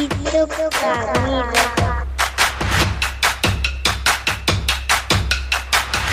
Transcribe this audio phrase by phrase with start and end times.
[0.00, 1.44] distinto camino.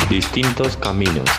[0.09, 1.29] Distintos caminos.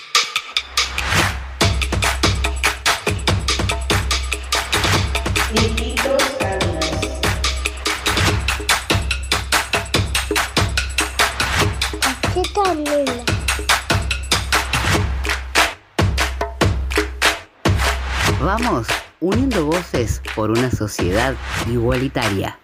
[20.36, 21.36] Por una sociedad
[21.70, 22.58] igualitaria.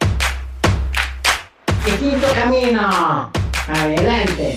[1.85, 3.31] Distinto camino.
[3.67, 4.55] Adelante.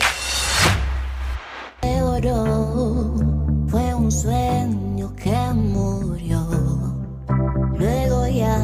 [1.83, 3.15] oro
[3.69, 6.47] fue un sueño que murió.
[7.79, 8.57] Luego ya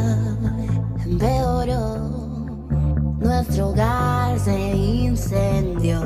[1.04, 1.98] empeoró.
[3.20, 6.00] Nuestro hogar se incendió.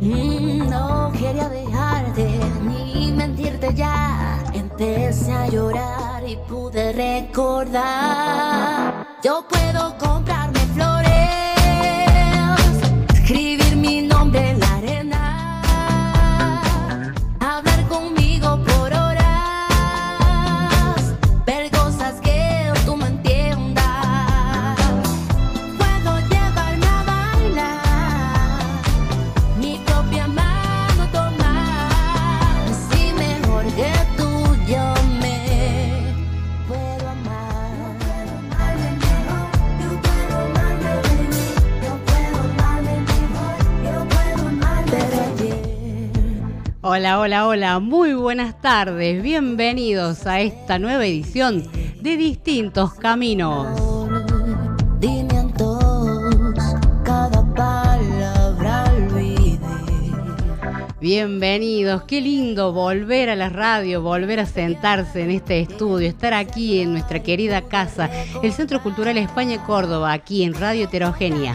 [0.00, 4.42] Mm, No quería dejarte ni mentirte ya.
[4.52, 6.11] Empecé a llorar
[6.72, 7.78] pude recordar.
[9.22, 9.96] Yo puedo
[46.94, 51.66] Hola, hola, hola, muy buenas tardes, bienvenidos a esta nueva edición
[52.02, 53.66] de Distintos Caminos.
[61.00, 66.80] Bienvenidos, qué lindo volver a la radio, volver a sentarse en este estudio, estar aquí
[66.80, 68.10] en nuestra querida casa,
[68.42, 71.54] el Centro Cultural España Córdoba, aquí en Radio Heterogénea.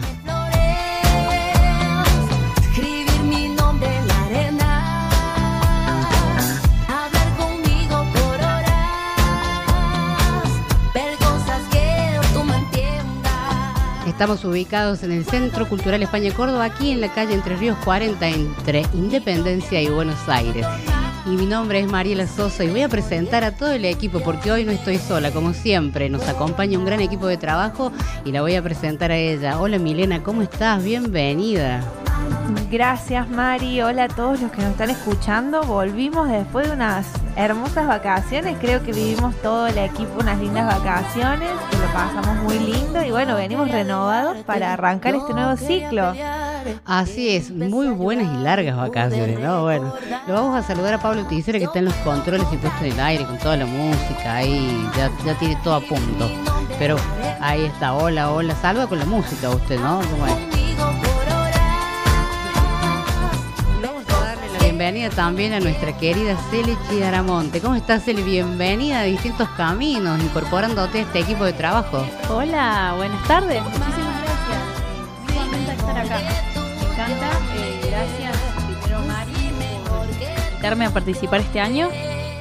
[14.18, 18.26] Estamos ubicados en el Centro Cultural España Córdoba, aquí en la calle Entre Ríos 40,
[18.26, 20.66] entre Independencia y Buenos Aires.
[21.24, 24.50] Y mi nombre es Mariela Sosa y voy a presentar a todo el equipo porque
[24.50, 26.10] hoy no estoy sola, como siempre.
[26.10, 27.92] Nos acompaña un gran equipo de trabajo
[28.24, 29.60] y la voy a presentar a ella.
[29.60, 30.82] Hola Milena, ¿cómo estás?
[30.82, 31.84] Bienvenida.
[32.70, 35.62] Gracias Mari, hola a todos los que nos están escuchando.
[35.62, 41.48] Volvimos después de unas hermosas vacaciones, creo que vivimos todo el equipo unas lindas vacaciones,
[41.70, 46.12] que lo pasamos muy lindo y bueno, venimos renovados para arrancar este nuevo ciclo.
[46.84, 49.62] Así es, muy buenas y largas vacaciones, ¿no?
[49.62, 49.94] Bueno,
[50.26, 52.92] lo vamos a saludar a Pablo Ticera que está en los controles y puesto en
[52.92, 54.86] el aire con toda la música, ahí
[55.24, 56.30] ya, tiene todo a punto.
[56.78, 56.96] Pero
[57.40, 60.00] ahí está, hola, hola, salva con la música usted, ¿no?
[60.10, 60.26] ¿Cómo
[64.78, 67.60] bienvenida también a nuestra querida Cele Chidaramonte.
[67.60, 68.22] ¿Cómo estás, Cele?
[68.22, 72.06] Bienvenida a Distintos Caminos, incorporándote a este equipo de trabajo.
[72.28, 73.60] Hola, buenas tardes.
[73.60, 75.56] Muchísimas gracias.
[75.56, 76.20] Muy estar acá.
[76.20, 77.30] Me encanta.
[77.56, 78.36] eh, gracias
[78.68, 79.32] primero Mari
[79.88, 80.06] por
[80.48, 81.88] invitarme a participar este año.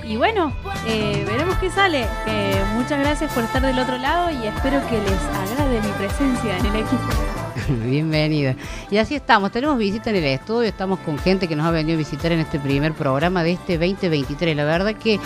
[0.03, 0.53] Y bueno,
[0.85, 2.05] eh, veremos qué sale.
[2.27, 6.55] Eh, muchas gracias por estar del otro lado y espero que les agrade mi presencia
[6.59, 7.26] en el equipo.
[7.83, 8.55] Bienvenida.
[8.91, 11.95] Y así estamos, tenemos visita en el estudio, estamos con gente que nos ha venido
[11.95, 14.55] a visitar en este primer programa de este 2023.
[14.55, 15.19] La verdad que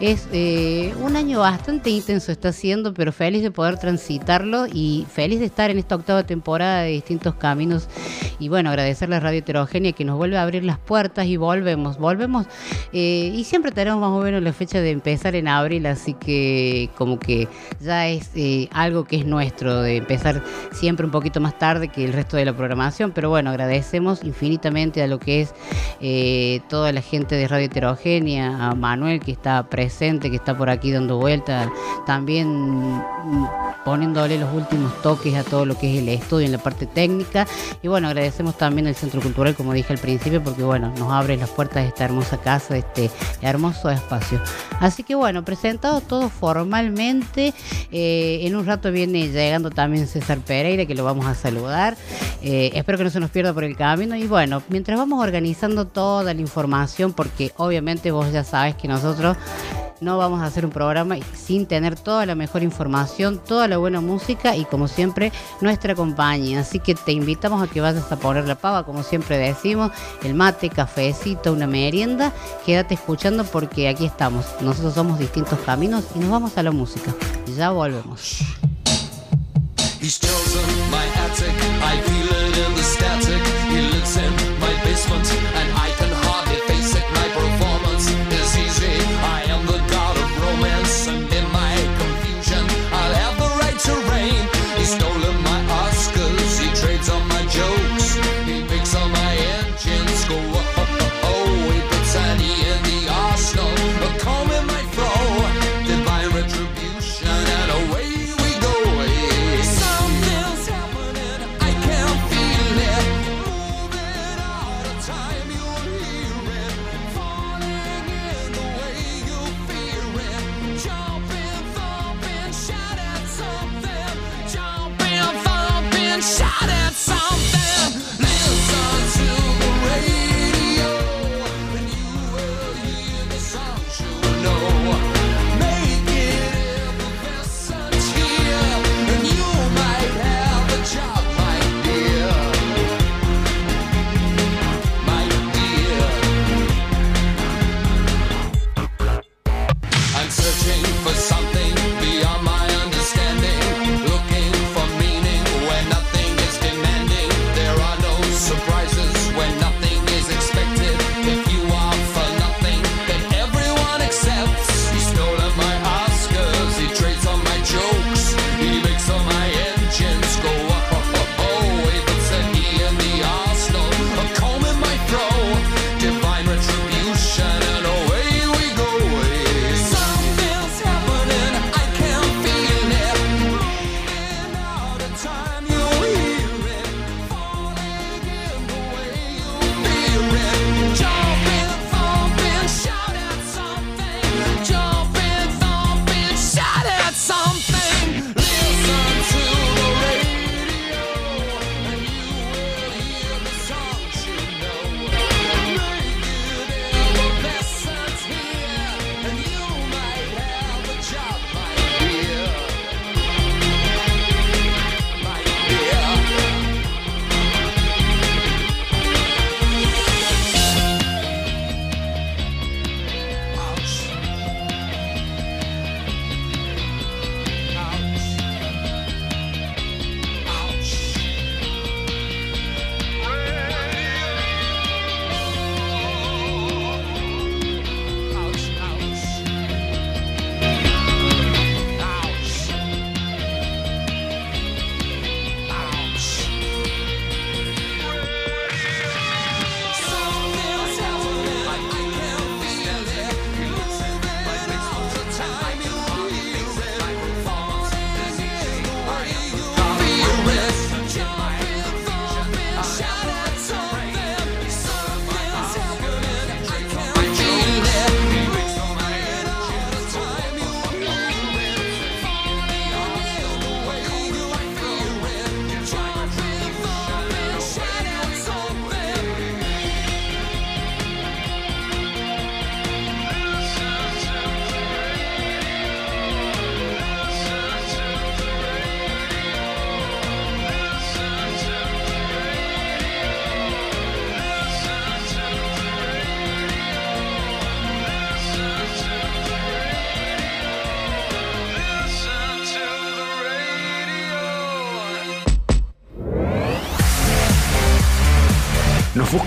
[0.00, 5.40] es eh, un año bastante intenso está siendo, pero feliz de poder transitarlo y feliz
[5.40, 7.88] de estar en esta octava temporada de distintos caminos.
[8.38, 11.98] Y bueno, agradecerle a Radio Heterogénea que nos vuelve a abrir las puertas y volvemos,
[11.98, 12.46] volvemos.
[12.92, 16.90] eh, y siempre tenemos más o menos la fecha de empezar en abril, así que
[16.96, 17.48] como que
[17.80, 20.42] ya es eh, algo que es nuestro, de empezar
[20.72, 25.00] siempre un poquito más tarde que el resto de la programación, pero bueno, agradecemos infinitamente
[25.00, 25.54] a lo que es
[26.00, 30.68] eh, toda la gente de Radio Heterogénea, a Manuel que está presente, que está por
[30.68, 31.70] aquí dando vuelta,
[32.06, 33.46] también mm,
[33.84, 37.46] poniéndole los últimos toques a todo lo que es el estudio en la parte técnica,
[37.82, 41.36] y bueno, agradecemos también al Centro Cultural, como dije al principio, porque bueno, nos abre
[41.36, 43.10] las puertas de esta hermosa casa, de este
[43.42, 44.40] hermoso espacio.
[44.80, 47.54] Así que bueno, presentado todo formalmente,
[47.92, 51.96] eh, en un rato viene llegando también César Pereira, que lo vamos a saludar saludar.
[52.42, 54.16] Eh, espero que no se nos pierda por el camino.
[54.16, 59.36] Y bueno, mientras vamos organizando toda la información, porque obviamente vos ya sabes que nosotros
[60.00, 64.00] no vamos a hacer un programa sin tener toda la mejor información, toda la buena
[64.00, 66.60] música y como siempre nuestra compañía.
[66.60, 69.90] Así que te invitamos a que vayas a poner la pava, como siempre decimos,
[70.22, 72.32] el mate, cafecito, una merienda.
[72.64, 74.46] Quédate escuchando porque aquí estamos.
[74.60, 77.12] Nosotros somos distintos caminos y nos vamos a la música.
[77.56, 78.44] Ya volvemos.
[80.00, 81.56] He's chosen my attic.
[81.82, 83.42] I feel it in the static.
[83.66, 85.26] He lives in my basement,
[85.58, 87.02] and I can hardly face it.
[87.18, 88.06] My performance
[88.40, 88.94] is easy.
[89.36, 92.64] I am the god of romance, and in my confusion,
[92.94, 94.44] I'll have the right to reign.
[94.78, 96.52] He's stolen my Oscars.
[96.62, 98.14] He trades on my jokes.
[98.46, 100.57] He makes all my engines go.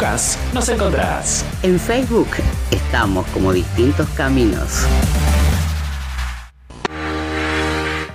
[0.02, 1.46] Buscas, nos encontrás.
[1.62, 2.28] En Facebook
[2.72, 4.86] estamos como distintos caminos.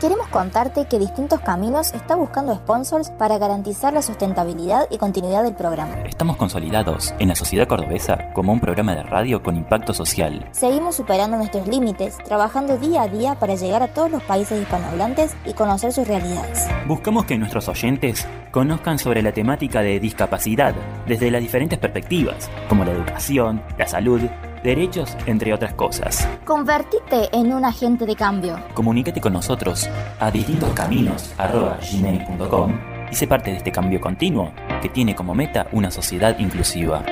[0.00, 5.55] Queremos contarte que Distintos Caminos está buscando sponsors para garantizar la sustentabilidad y continuidad del
[5.55, 6.02] programa.
[6.05, 10.49] Estamos consolidados en la sociedad cordobesa como un programa de radio con impacto social.
[10.52, 15.35] Seguimos superando nuestros límites, trabajando día a día para llegar a todos los países hispanohablantes
[15.47, 16.69] y conocer sus realidades.
[16.87, 18.26] Buscamos que nuestros oyentes
[18.57, 20.75] conozcan sobre la temática de discapacidad
[21.07, 24.23] desde las diferentes perspectivas, como la educación, la salud,
[24.65, 26.27] derechos, entre otras cosas.
[26.47, 28.59] Convertite en un agente de cambio.
[28.73, 32.81] Comunícate con nosotros a distintoscaminos.gmail.com
[33.13, 37.05] y sé parte de este cambio continuo que tiene como meta una sociedad inclusiva.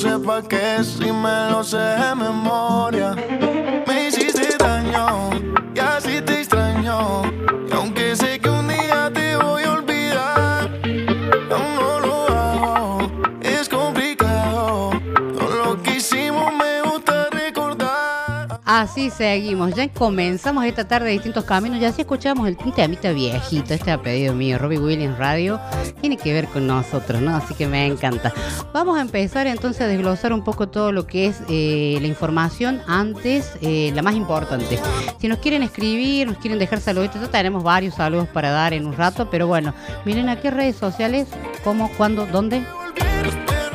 [0.00, 3.14] Sé qué si me lo sé de memoria.
[19.08, 23.90] Seguimos, ya comenzamos esta tarde de distintos caminos, ya así escuchamos el temita viejito, este
[23.90, 25.58] a pedido mío, Robbie Williams Radio,
[26.00, 27.34] tiene que ver con nosotros, ¿no?
[27.34, 28.34] Así que me encanta.
[28.74, 32.82] Vamos a empezar entonces a desglosar un poco todo lo que es eh, la información
[32.86, 34.78] antes, eh, la más importante.
[35.18, 38.84] Si nos quieren escribir, nos quieren dejar saluditos, ya tenemos varios saludos para dar en
[38.84, 39.72] un rato, pero bueno,
[40.04, 41.28] miren a qué redes sociales,
[41.64, 42.62] cómo, cuándo, dónde.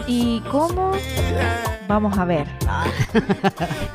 [0.08, 0.92] ¿Y cómo?
[1.88, 2.48] Vamos a ver.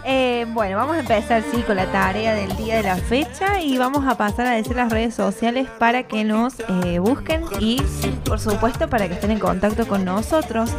[0.04, 3.78] Eh, bueno, vamos a empezar sí con la tarea del día de la fecha y
[3.78, 7.80] vamos a pasar a decir las redes sociales para que nos eh, busquen y
[8.24, 10.70] por supuesto para que estén en contacto con nosotros.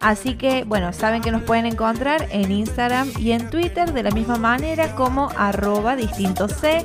[0.00, 4.10] Así que bueno, saben que nos pueden encontrar en Instagram y en Twitter de la
[4.10, 6.84] misma manera como arroba distintos C,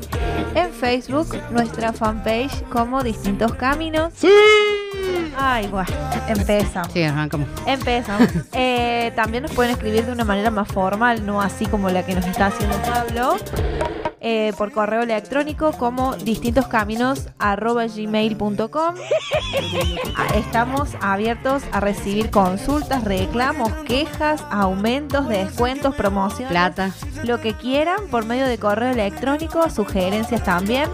[0.53, 4.13] en Facebook nuestra fanpage como distintos caminos.
[5.41, 5.87] Ay, bueno,
[6.27, 6.91] empezamos.
[6.93, 7.47] Sí, arrancamos.
[7.65, 8.27] Empezamos.
[8.53, 12.13] Eh, también nos pueden escribir de una manera más formal, no así como la que
[12.13, 13.37] nos está haciendo Pablo.
[14.19, 18.95] eh, por correo electrónico como distintoscaminos.gmail.com
[20.17, 26.51] Ah, Estamos abiertos a recibir consultas, reclamos, quejas, aumentos, descuentos, promociones.
[26.51, 26.91] Plata.
[27.23, 30.89] Lo que quieran por medio de correo electrónico, sugerencias también.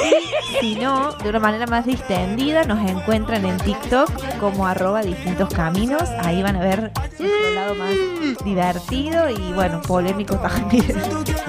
[0.00, 5.52] Y si no, de una manera más distendida, nos encuentran en TikTok como arroba distintos
[5.52, 6.02] caminos.
[6.24, 7.94] Ahí van a ver nuestro lado más
[8.44, 10.84] divertido y bueno, polémico también.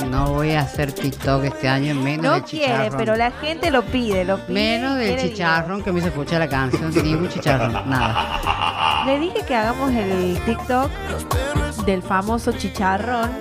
[0.09, 2.97] No voy a hacer TikTok este año, menos No quiere, chicharrón.
[2.97, 4.53] pero la gente lo pide, lo pide.
[4.53, 9.03] Menos del quiere chicharrón que me hizo escuchar la canción, ningún chicharrón, nada.
[9.05, 10.89] Le dije que hagamos el TikTok
[11.85, 13.31] del famoso chicharrón.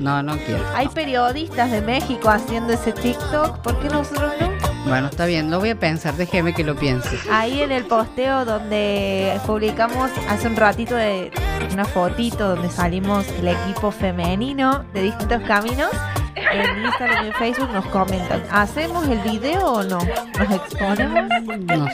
[0.00, 0.64] No, no quiero.
[0.74, 4.50] Hay periodistas de México haciendo ese TikTok, ¿por qué nosotros no?
[4.86, 7.18] Bueno, está bien, lo voy a pensar, déjeme que lo piense.
[7.30, 11.30] Ahí en el posteo donde publicamos hace un ratito de
[11.72, 15.90] una fotito donde salimos el equipo femenino de distintos caminos.
[16.36, 19.98] En Instagram y en Facebook nos comentan, ¿hacemos el video o no?
[20.38, 21.28] ¿Nos exponemos?
[21.60, 21.86] No.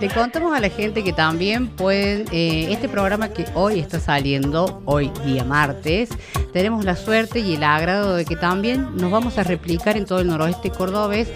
[0.00, 4.82] Le contamos a la gente que también pueden, eh, este programa que hoy está saliendo,
[4.84, 6.10] hoy día martes,
[6.52, 10.20] tenemos la suerte y el agrado de que también nos vamos a replicar en todo
[10.20, 11.28] el noroeste cordobés,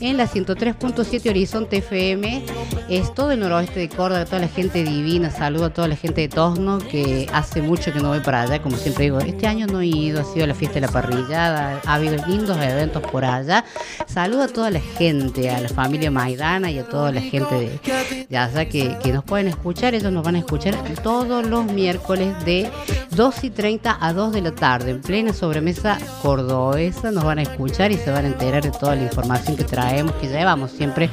[0.00, 2.44] en la 103.7 Horizonte FM,
[2.88, 6.20] es todo el noroeste de Córdoba, toda la gente divina, saludo a toda la gente
[6.22, 9.66] de Tosno, que hace mucho que no voy para allá, como siempre digo, este año
[9.66, 10.92] no he ido, ha sido la fiesta de la
[11.34, 13.64] ha habido lindos eventos por allá,
[14.06, 18.26] saludo a toda la gente, a la familia Maidana y a toda la gente de,
[18.28, 22.44] de allá que, que nos pueden escuchar, ellos nos van a escuchar todos los miércoles
[22.44, 22.70] de
[23.10, 27.42] 2 y 30 a 2 de la tarde, en plena sobremesa cordobesa, nos van a
[27.42, 31.10] escuchar y se van a enterar de toda la información que traemos, que llevamos siempre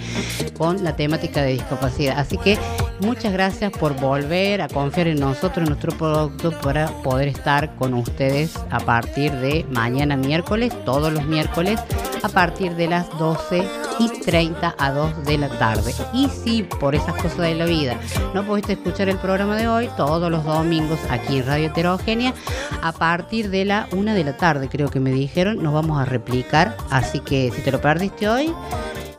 [0.58, 2.20] con la temática de discapacidad.
[2.20, 2.58] Así que
[3.04, 7.94] muchas gracias por volver a confiar en nosotros, en nuestro producto, para poder estar con
[7.94, 11.80] ustedes a partir de mañana miércoles, todos los miércoles,
[12.22, 13.68] a partir de las 12
[14.00, 15.94] y 30 a 2 de la tarde.
[16.14, 17.98] Y si por esas cosas de la vida
[18.34, 22.34] no pudiste escuchar el programa de hoy, todos los domingos aquí en Radio Heterogénea,
[22.82, 26.06] a partir de la 1 de la tarde, creo que me dijeron, nos vamos a
[26.06, 26.78] replicar.
[26.90, 28.54] Así que si te lo perdiste hoy,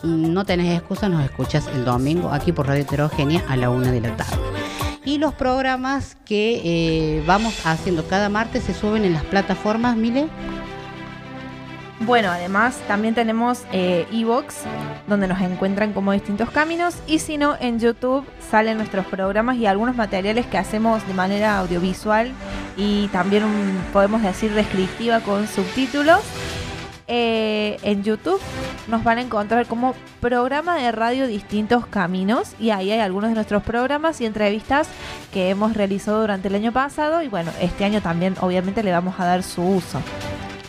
[0.05, 4.01] no tenés excusa, nos escuchas el domingo aquí por Radio Heterogénea a la 1 de
[4.01, 4.37] la tarde.
[5.05, 10.29] Y los programas que eh, vamos haciendo cada martes se suben en las plataformas, Mile.
[12.01, 14.57] Bueno, además también tenemos eh, Evox,
[15.07, 19.67] donde nos encuentran como distintos caminos, y si no, en YouTube salen nuestros programas y
[19.67, 22.33] algunos materiales que hacemos de manera audiovisual
[22.77, 23.45] y también
[23.93, 26.21] podemos decir descriptiva con subtítulos.
[27.07, 28.41] Eh, en YouTube
[28.89, 33.35] nos van a encontrar como programa de radio Distintos Caminos y ahí hay algunos de
[33.35, 34.89] nuestros programas y entrevistas
[35.33, 39.21] que hemos realizado durante el año pasado y bueno, este año también obviamente le vamos
[39.21, 40.01] a dar su uso.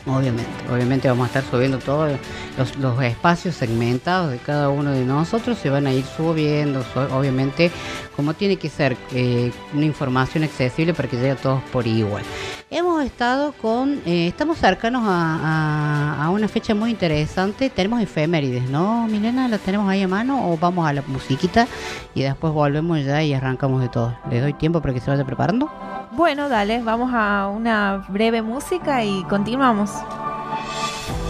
[0.07, 2.12] Obviamente, obviamente vamos a estar subiendo todos
[2.59, 7.00] los, los espacios segmentados de cada uno de nosotros, se van a ir subiendo, su-
[7.00, 7.71] obviamente,
[8.15, 12.21] como tiene que ser, eh, una información accesible para que llegue a todos por igual.
[12.69, 18.69] Hemos estado con, eh, estamos cercanos a, a- a una fecha muy interesante, tenemos efemérides,
[18.69, 19.47] ¿no, Milena?
[19.47, 21.67] ¿La tenemos ahí a mano o vamos a la musiquita
[22.13, 24.15] y después volvemos ya y arrancamos de todo?
[24.29, 25.67] ¿Le doy tiempo para que se vaya preparando?
[26.15, 29.91] Bueno, dale, vamos a una breve música y continuamos.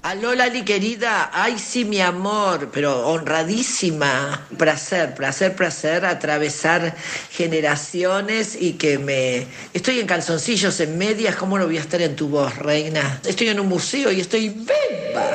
[0.04, 6.96] Aló Lali querida, ay sí mi amor, pero honradísima, placer, placer, placer atravesar
[7.32, 9.48] generaciones y que me...
[9.74, 13.20] Estoy en calzoncillos, en medias, ¿cómo no voy a estar en tu voz, reina?
[13.25, 15.32] Estoy en un museo y estoy beba.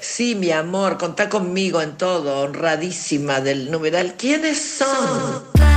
[0.00, 4.14] Sí, mi amor, contá conmigo en todo, honradísima del numeral.
[4.16, 5.69] ¿Quiénes son?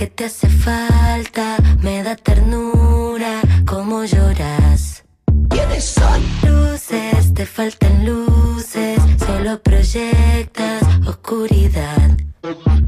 [0.00, 5.04] Que te hace falta, me da ternura, como lloras.
[5.50, 6.22] ¿Quiénes son?
[6.42, 12.16] Luces, te faltan luces, solo proyectas oscuridad.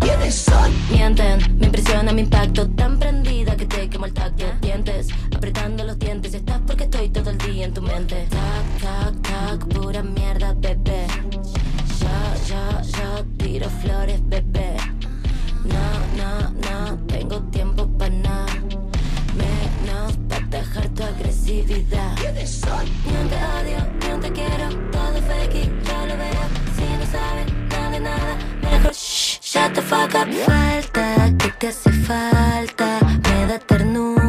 [0.00, 0.72] ¿Quiénes son?
[0.90, 4.46] Mienten, me impresiona mi impacto, tan prendida que te quemo el tacto.
[4.62, 8.26] Dientes, apretando los dientes, estás porque estoy todo el día en tu mente.
[8.30, 11.06] Tac, tac, tac, pura mierda, bebé.
[12.00, 14.91] Ya, ya, ya, tiro flores, bebé.
[15.64, 18.46] No, no, no, tengo tiempo para nada.
[19.36, 22.14] Menos para dejar tu agresividad.
[22.16, 22.84] ¿Quiénes son?
[23.06, 26.44] Ni un te odio, un te quiero, todo fake y yo lo veo.
[26.76, 30.28] Si no saben nada de nada, mejor shh, shut the fuck up.
[30.46, 34.21] Falta, que te hace falta, me da ternura,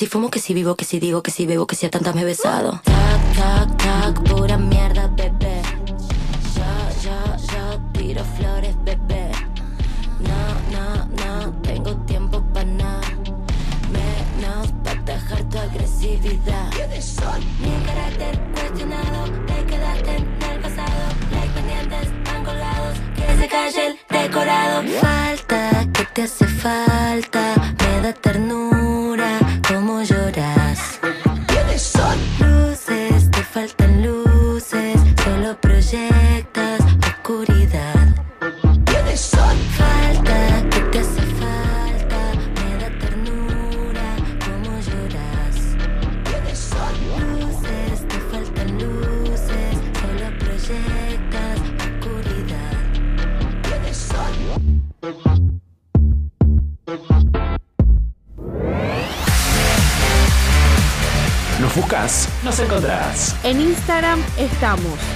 [0.00, 2.14] si fumo, que si vivo, que si digo, que si bebo, que si a tantas
[2.14, 2.80] me he besado.
[2.84, 4.99] Tac, tac, tac, pura mierda,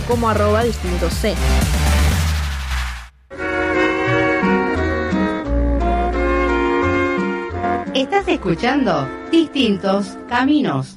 [0.06, 1.34] como arroba distinto C.
[7.94, 10.96] Estás escuchando Distintos Caminos.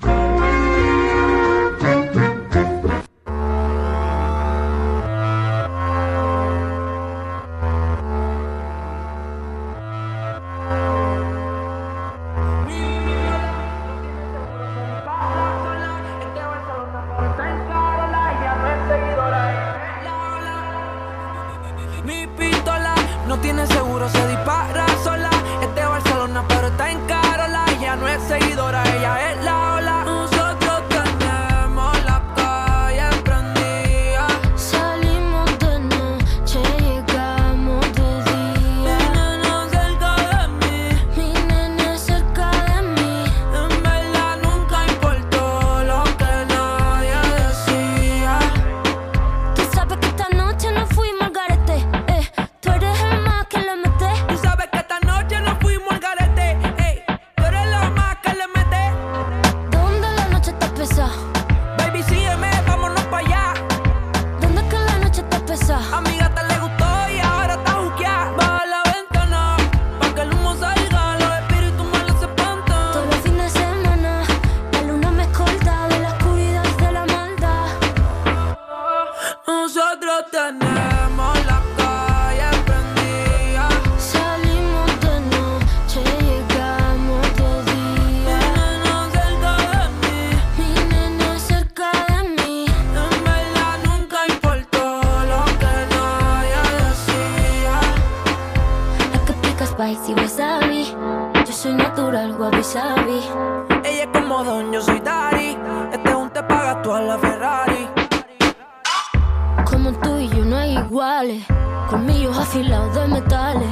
[110.98, 111.44] Iguales.
[111.92, 113.70] Colmillos afilados de metales.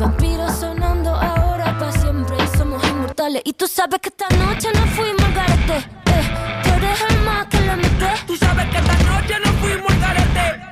[0.00, 2.34] Vampiros sonando ahora para siempre.
[2.56, 3.42] Somos inmortales.
[3.44, 5.76] Y tú sabes que esta noche nos fuimos al garete.
[5.76, 8.10] Eh, tú eres el más que le meté.
[8.26, 10.71] Tú sabes que esta noche nos fuimos al garete.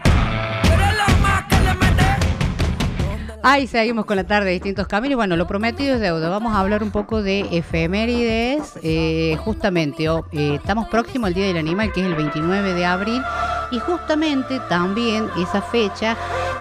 [3.43, 5.17] Ahí seguimos con la tarde de distintos caminos.
[5.17, 6.29] Bueno, lo prometido es deuda.
[6.29, 8.75] Vamos a hablar un poco de efemérides.
[8.83, 12.85] Eh, justamente, oh, eh, estamos próximos al Día del Animal, que es el 29 de
[12.85, 13.23] abril.
[13.71, 16.19] Y justamente también esa fecha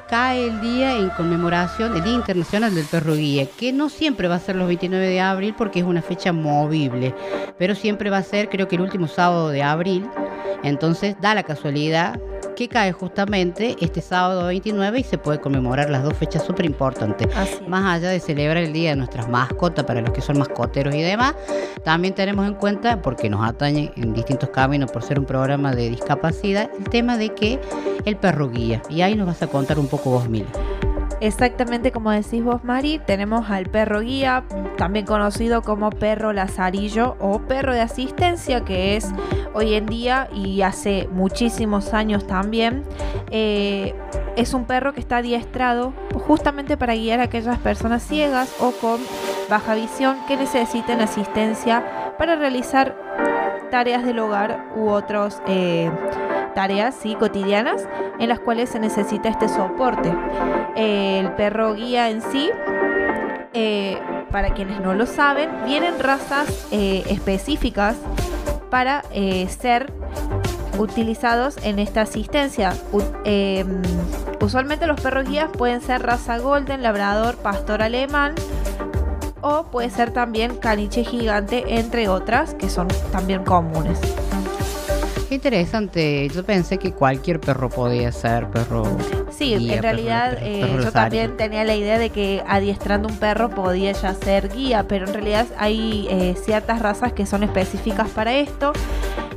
[0.07, 4.35] cae el día en conmemoración del Día Internacional del Perro Guía, que no siempre va
[4.35, 7.13] a ser los 29 de abril porque es una fecha movible,
[7.57, 10.09] pero siempre va a ser creo que el último sábado de abril.
[10.63, 12.19] Entonces da la casualidad
[12.59, 17.29] que cae justamente este sábado 29 y se puede conmemorar las dos fechas súper importantes.
[17.69, 21.01] Más allá de celebrar el Día de nuestras mascotas para los que son mascoteros y
[21.01, 21.35] demás,
[21.85, 25.89] también tenemos en cuenta, porque nos atañe en distintos caminos por ser un programa de
[25.89, 27.61] discapacidad, el tema de que
[28.03, 28.81] el perro guía.
[28.89, 30.49] Y ahí nos vas a contar un poco vos, Mila.
[31.21, 34.43] Exactamente como decís vos, Mari, tenemos al perro guía,
[34.77, 39.11] también conocido como perro lazarillo o perro de asistencia, que es
[39.53, 42.83] hoy en día y hace muchísimos años también.
[43.31, 43.93] eh,
[44.35, 49.01] es un perro que está adiestrado justamente para guiar a aquellas personas ciegas o con
[49.49, 51.83] baja visión que necesiten asistencia
[52.17, 52.95] para realizar
[53.69, 55.41] tareas del hogar u otras
[56.59, 57.15] tareas ¿sí?
[57.15, 57.87] cotidianas
[58.19, 60.13] en las cuales se necesita este soporte.
[60.75, 62.49] El perro guía en sí,
[63.53, 63.97] eh,
[64.29, 67.95] para quienes no lo saben, vienen razas eh, específicas
[68.69, 69.93] para eh, ser
[70.77, 72.73] utilizados en esta asistencia.
[73.23, 73.63] Eh,
[74.41, 78.35] usualmente los perros guías pueden ser raza golden, labrador, pastor alemán
[79.39, 83.97] o puede ser también caniche gigante, entre otras que son también comunes.
[85.29, 86.27] Qué interesante.
[86.33, 88.83] Yo pensé que cualquier perro podía ser perro.
[89.29, 93.07] Sí, guía, en realidad perro- eh, perro yo también tenía la idea de que adiestrando
[93.07, 97.43] un perro podía ya ser guía, pero en realidad hay eh, ciertas razas que son
[97.43, 98.73] específicas para esto.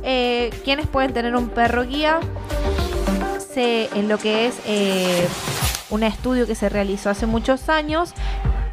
[0.01, 2.19] Eh, ¿Quiénes pueden tener un perro guía?
[3.53, 5.27] Se, en lo que es eh,
[5.91, 8.13] un estudio que se realizó hace muchos años,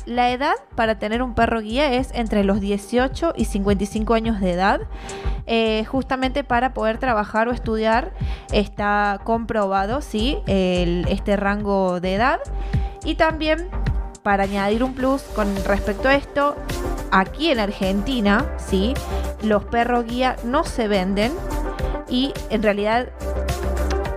[0.07, 4.53] la edad para tener un perro guía es entre los 18 y 55 años de
[4.53, 4.81] edad.
[5.47, 8.13] Eh, justamente para poder trabajar o estudiar
[8.53, 12.41] está comprobado, sí, este rango de edad.
[13.05, 13.69] Y también
[14.23, 16.57] para añadir un plus con respecto a esto,
[17.11, 18.95] aquí en Argentina, sí,
[19.43, 21.33] los perros guía no se venden
[22.09, 23.09] y en realidad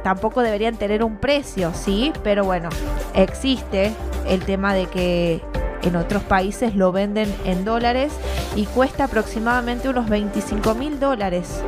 [0.04, 2.70] tampoco deberían tener un precio, sí, pero bueno,
[3.14, 3.94] existe
[4.28, 5.42] el tema de que
[5.84, 8.14] en otros países lo venden en dólares
[8.56, 11.62] y cuesta aproximadamente unos 25 mil dólares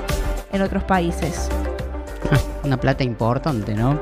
[0.51, 1.49] en otros países.
[2.63, 3.99] Una plata importante, ¿no?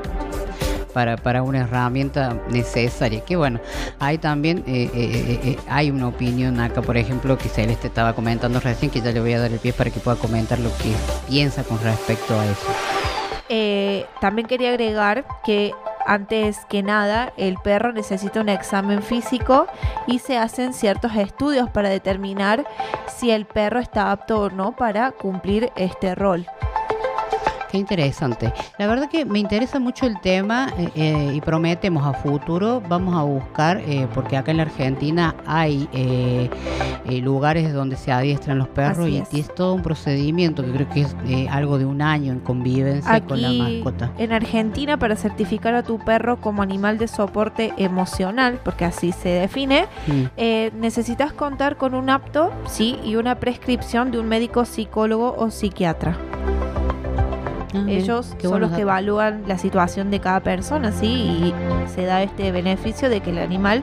[0.92, 3.20] Para, para una herramienta necesaria.
[3.24, 3.58] Que bueno,
[3.98, 8.60] hay también, eh, eh, eh, hay una opinión acá, por ejemplo, que Celeste estaba comentando
[8.60, 10.92] recién, que ya le voy a dar el pie para que pueda comentar lo que
[11.28, 14.06] piensa con respecto a eso.
[14.20, 15.72] También quería agregar que
[16.06, 19.66] antes que nada el perro necesita un examen físico
[20.06, 22.66] y se hacen ciertos estudios para determinar
[23.06, 26.46] si el perro está apto o no para cumplir este rol.
[27.74, 28.52] Qué interesante.
[28.78, 33.16] La verdad que me interesa mucho el tema eh, eh, y prometemos a futuro, vamos
[33.16, 36.48] a buscar, eh, porque acá en la Argentina hay eh,
[37.20, 39.34] lugares donde se adiestran los perros y, es.
[39.34, 41.16] y es todo un procedimiento que creo que es
[41.50, 44.12] algo de un año en convivencia con la mascota.
[44.18, 49.30] en Argentina para certificar a tu perro como animal de soporte emocional, porque así se
[49.30, 50.78] define, Mm.
[50.80, 56.16] necesitas contar con un apto, sí, y una prescripción de un médico psicólogo o psiquiatra.
[57.74, 57.84] Ah.
[57.88, 61.06] Ellos son los que evalúan la situación de cada persona, ¿sí?
[61.06, 61.54] Y
[61.92, 63.82] se da este beneficio de que el animal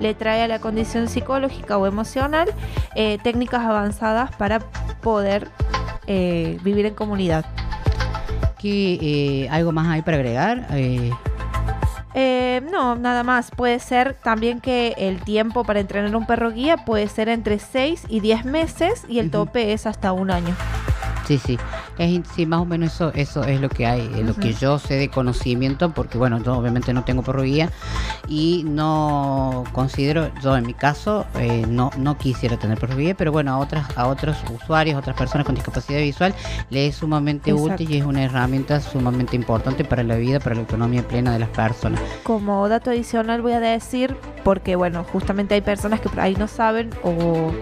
[0.00, 2.48] le trae a la condición psicológica o emocional
[2.94, 4.60] eh, técnicas avanzadas para
[5.00, 5.48] poder
[6.06, 7.44] eh, vivir en comunidad.
[8.58, 10.66] ¿Qué, eh, ¿Algo más hay para agregar?
[10.70, 11.10] Eh,
[12.14, 13.50] Eh, no, nada más.
[13.50, 18.04] Puede ser también que el tiempo para entrenar un perro guía puede ser entre 6
[18.08, 20.54] y 10 meses y el tope es hasta un año.
[21.32, 21.58] Sí, sí.
[21.96, 24.94] Es, sí, más o menos eso, eso es lo que hay, lo que yo sé
[24.94, 27.70] de conocimiento, porque bueno, yo obviamente no tengo perro guía
[28.28, 33.32] y no considero, yo en mi caso, eh, no, no quisiera tener perro guía, pero
[33.32, 36.34] bueno, a otras, a otros usuarios, otras personas con discapacidad visual,
[36.68, 37.74] le es sumamente Exacto.
[37.74, 41.38] útil y es una herramienta sumamente importante para la vida, para la autonomía plena de
[41.38, 42.00] las personas.
[42.24, 46.46] Como dato adicional voy a decir porque bueno, justamente hay personas que por ahí no
[46.46, 47.52] saben o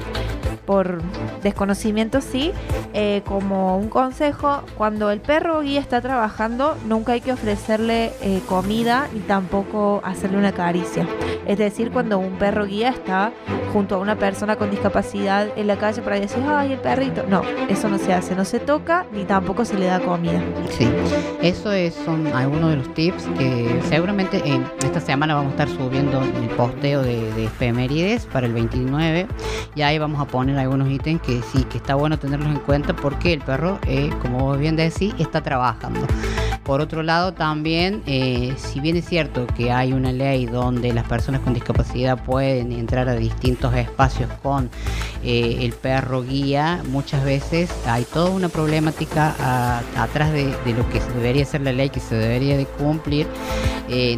[0.70, 1.02] por
[1.42, 2.52] desconocimiento sí,
[2.94, 8.40] eh, como un consejo, cuando el perro guía está trabajando, nunca hay que ofrecerle eh,
[8.48, 11.09] comida ni tampoco hacerle una caricia.
[11.44, 13.33] Es decir, cuando un perro guía está
[13.72, 17.24] junto a una persona con discapacidad en la calle para decir, ay, el perrito.
[17.28, 20.40] No, eso no se hace, no se toca ni tampoco se le da comida.
[20.78, 20.88] Sí,
[21.42, 25.68] eso es, son algunos de los tips que seguramente en esta semana vamos a estar
[25.68, 29.26] subiendo el posteo de, de efemérides para el 29
[29.74, 32.94] y ahí vamos a poner algunos ítems que sí, que está bueno tenerlos en cuenta
[32.94, 36.01] porque el perro, eh, como vos bien decís, está trabajando.
[36.64, 41.07] Por otro lado, también, eh, si bien es cierto que hay una ley donde las
[41.07, 44.70] personas con discapacidad pueden entrar a distintos espacios con
[45.25, 51.44] eh, el perro guía, muchas veces hay toda una problemática atrás de, lo que debería
[51.44, 53.27] ser la ley, que se debería de cumplir,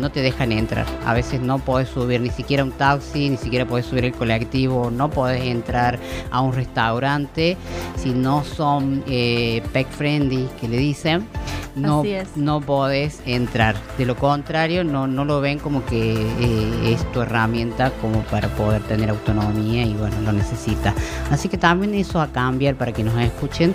[0.01, 0.85] no te dejan entrar.
[1.07, 4.91] A veces no podés subir ni siquiera un taxi, ni siquiera podés subir el colectivo,
[4.91, 5.99] no podés entrar
[6.33, 7.57] a un restaurante
[7.97, 11.29] si no son eh, pet friendly, que le dicen.
[11.75, 12.03] No,
[12.37, 13.75] no podés entrar.
[13.97, 18.49] De lo contrario, no, no lo ven como que eh, es tu herramienta como para
[18.49, 20.93] poder tener autonomía y bueno, lo necesita.
[21.31, 23.75] Así que también eso a cambiar para que nos escuchen,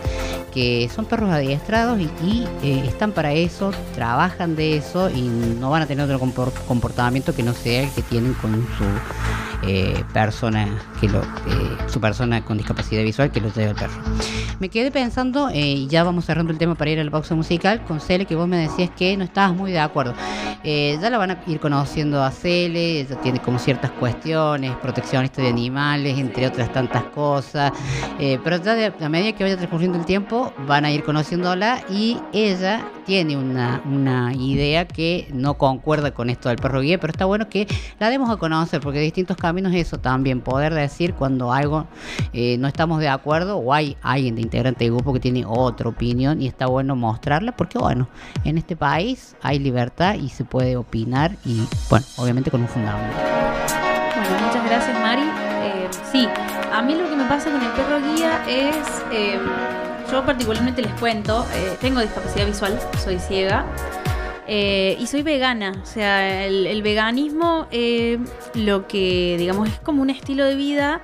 [0.54, 5.72] que son perros adiestrados y, y, eh, están para eso, trabajan de eso y no
[5.72, 8.84] van a tener otro compor- comportamiento que no sea el que tienen con su
[9.64, 10.68] eh, persona
[11.00, 11.24] que lo, eh,
[11.88, 13.94] su persona con discapacidad visual que lo lleva el perro.
[14.60, 17.36] Me quedé pensando, eh, y ya vamos cerrando el tema para ir a la pausa
[17.36, 20.14] musical, con Cele, que vos me decías que no estabas muy de acuerdo.
[20.64, 25.42] Eh, ya la van a ir conociendo a Cele, ella tiene como ciertas cuestiones, proteccionista
[25.42, 27.72] de animales, entre otras tantas cosas,
[28.44, 32.18] pero ya de- a medida que vaya transcurriendo el tiempo van a ir conociéndola y
[32.34, 37.24] ella tiene una, una idea que no concuerda con esto del perro guía, pero está
[37.24, 37.66] bueno que
[38.00, 41.88] la demos a conocer, porque distintos caminos es eso también, poder decir cuando algo
[42.34, 45.88] eh, no estamos de acuerdo o hay alguien de integrante del grupo que tiene otra
[45.88, 48.10] opinión y está bueno mostrarla, porque bueno,
[48.44, 53.16] en este país hay libertad y se puede opinar y bueno, obviamente con un fundamento.
[53.16, 55.22] Bueno, muchas gracias Mari.
[55.22, 56.28] Eh, sí,
[56.74, 58.76] a mí lo que me pasa con el perro guía es,
[59.14, 59.40] eh,
[60.12, 63.66] yo particularmente les cuento, eh, tengo discapacidad visual, soy ciega.
[64.48, 68.18] Eh, y soy vegana, o sea, el, el veganismo eh,
[68.54, 71.02] lo que, digamos, es como un estilo de vida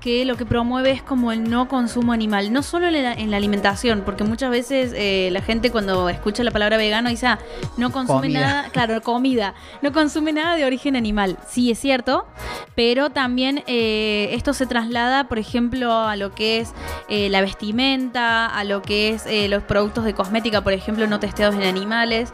[0.00, 3.30] que lo que promueve es como el no consumo animal, no solo en la, en
[3.30, 7.38] la alimentación, porque muchas veces eh, la gente cuando escucha la palabra vegano dice, ah,
[7.76, 8.40] no consume Comida.
[8.40, 11.36] nada, claro, comida, no consume nada de origen animal.
[11.46, 12.26] Sí, es cierto,
[12.74, 16.72] pero también eh, esto se traslada, por ejemplo, a lo que es
[17.08, 21.20] eh, la vestimenta, a lo que es eh, los productos de cosmética, por ejemplo, no
[21.20, 22.32] testeados en animales.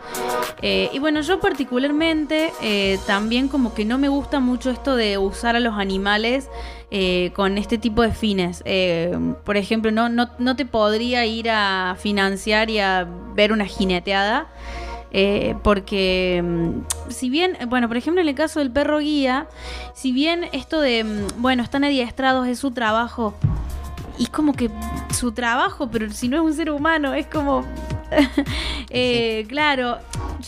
[0.63, 5.19] Eh, y bueno, yo particularmente eh, también como que no me gusta mucho esto de
[5.19, 6.49] usar a los animales
[6.91, 8.63] eh, con este tipo de fines.
[9.45, 14.49] Por ejemplo, no, no, no te podría ir a financiar y a ver una jineteada.
[15.63, 19.47] porque mm, si bien, bueno, por ejemplo en el caso del perro guía,
[19.95, 23.35] si bien esto de, mm, bueno, están adiestrados, es su trabajo,
[24.19, 24.71] y es como que
[25.15, 27.65] su trabajo, pero si no es un ser humano, es como...
[28.89, 29.99] Eh, Claro,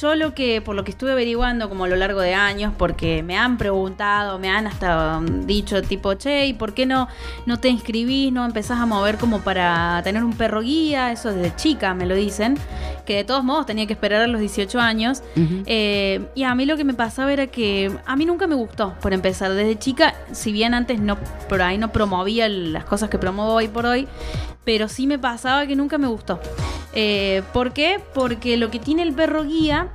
[0.00, 3.22] yo lo que, por lo que estuve averiguando como a lo largo de años, porque
[3.22, 7.08] me han preguntado, me han hasta dicho tipo, che, ¿y por qué no,
[7.46, 11.12] no te inscribís, no empezás a mover como para tener un perro guía?
[11.12, 12.56] Eso desde chica me lo dicen,
[13.06, 15.22] que de todos modos tenía que esperar a los 18 años.
[15.66, 18.94] Eh, y a mí lo que me pasaba era que a mí nunca me gustó,
[19.00, 19.52] por empezar.
[19.52, 21.16] Desde chica, si bien antes no
[21.48, 24.08] por ahí no promovía las cosas que promuevo hoy por hoy,
[24.64, 26.40] pero sí me pasaba que nunca me gustó.
[26.94, 28.00] Eh, ¿Por qué?
[28.14, 29.88] Porque lo que tiene el perro guía.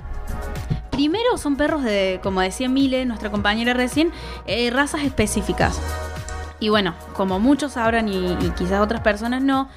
[0.91, 4.11] Primero son perros de, como decía Mile, nuestra compañera recién,
[4.45, 5.81] eh, razas específicas.
[6.59, 9.69] Y bueno, como muchos sabrán y, y quizás otras personas no,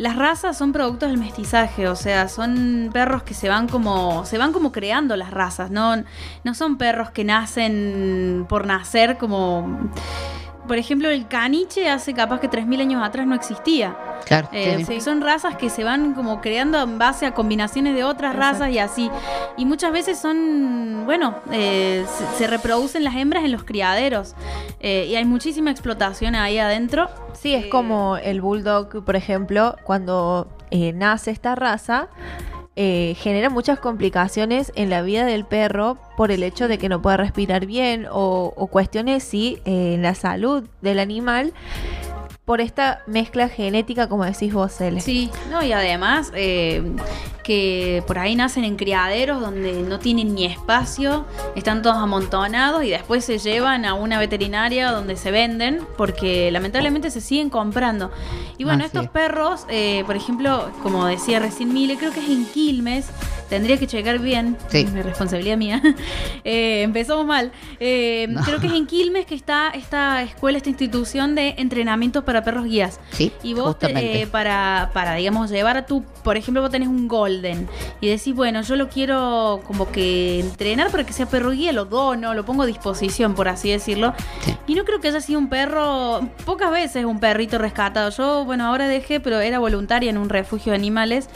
[0.00, 4.38] las razas son productos del mestizaje, o sea, son perros que se van como se
[4.38, 5.94] van como creando las razas, no
[6.42, 9.90] no son perros que nacen por nacer como
[10.70, 13.96] por ejemplo, el caniche hace capaz que 3.000 años atrás no existía.
[14.24, 18.04] Claro, Eh, sí, Son razas que se van como creando en base a combinaciones de
[18.04, 19.10] otras razas y así.
[19.56, 24.36] Y muchas veces son, bueno, eh, se, se reproducen las hembras en los criaderos.
[24.78, 27.08] Eh, y hay muchísima explotación ahí adentro.
[27.32, 32.06] Sí, es como el bulldog, por ejemplo, cuando eh, nace esta raza,
[32.76, 37.02] eh, genera muchas complicaciones en la vida del perro por el hecho de que no
[37.02, 41.52] pueda respirar bien o, cuestiones, sí, eh, en la salud del animal
[42.50, 45.00] por esta mezcla genética, como decís vos, Cele.
[45.00, 46.82] Sí, no, y además eh,
[47.44, 52.90] que por ahí nacen en criaderos donde no tienen ni espacio, están todos amontonados y
[52.90, 58.10] después se llevan a una veterinaria donde se venden porque lamentablemente se siguen comprando.
[58.58, 59.10] Y bueno, Ah, estos sí.
[59.12, 63.06] perros, eh, por ejemplo, como decía recién Mile, creo que es en Quilmes,
[63.48, 64.78] tendría que checar bien, Sí.
[64.78, 65.80] es responsabilidad mía.
[66.42, 67.52] Eh, empezamos mal.
[68.28, 68.42] No.
[68.44, 72.64] Creo que es en Quilmes que está esta escuela, esta institución de entrenamientos para perros
[72.64, 73.00] guías.
[73.12, 76.88] Sí, Y vos, te- eh, para, para, digamos, llevar a tu, por ejemplo, vos tenés
[76.88, 77.68] un golden
[78.00, 81.84] y decís, bueno, yo lo quiero como que entrenar para que sea perro guía, lo
[81.84, 84.14] dono, lo pongo a disposición, por así decirlo.
[84.66, 88.10] Y no creo que haya sido un perro, pocas veces un perrito rescatado.
[88.10, 91.28] Yo, bueno, ahora dejé, pero era voluntaria en un refugio de animales.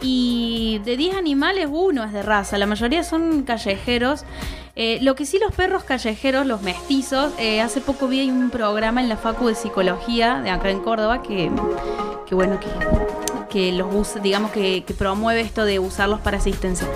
[0.00, 4.24] Y de 10 animales, uno es de raza, la mayoría son callejeros.
[4.74, 9.02] Eh, lo que sí los perros callejeros, los mestizos, eh, hace poco vi un programa
[9.02, 11.50] en la Facu de Psicología de acá en Córdoba que,
[12.26, 12.58] que bueno,
[13.50, 16.88] que, los usa, digamos que promueve esto de usarlos para asistencia.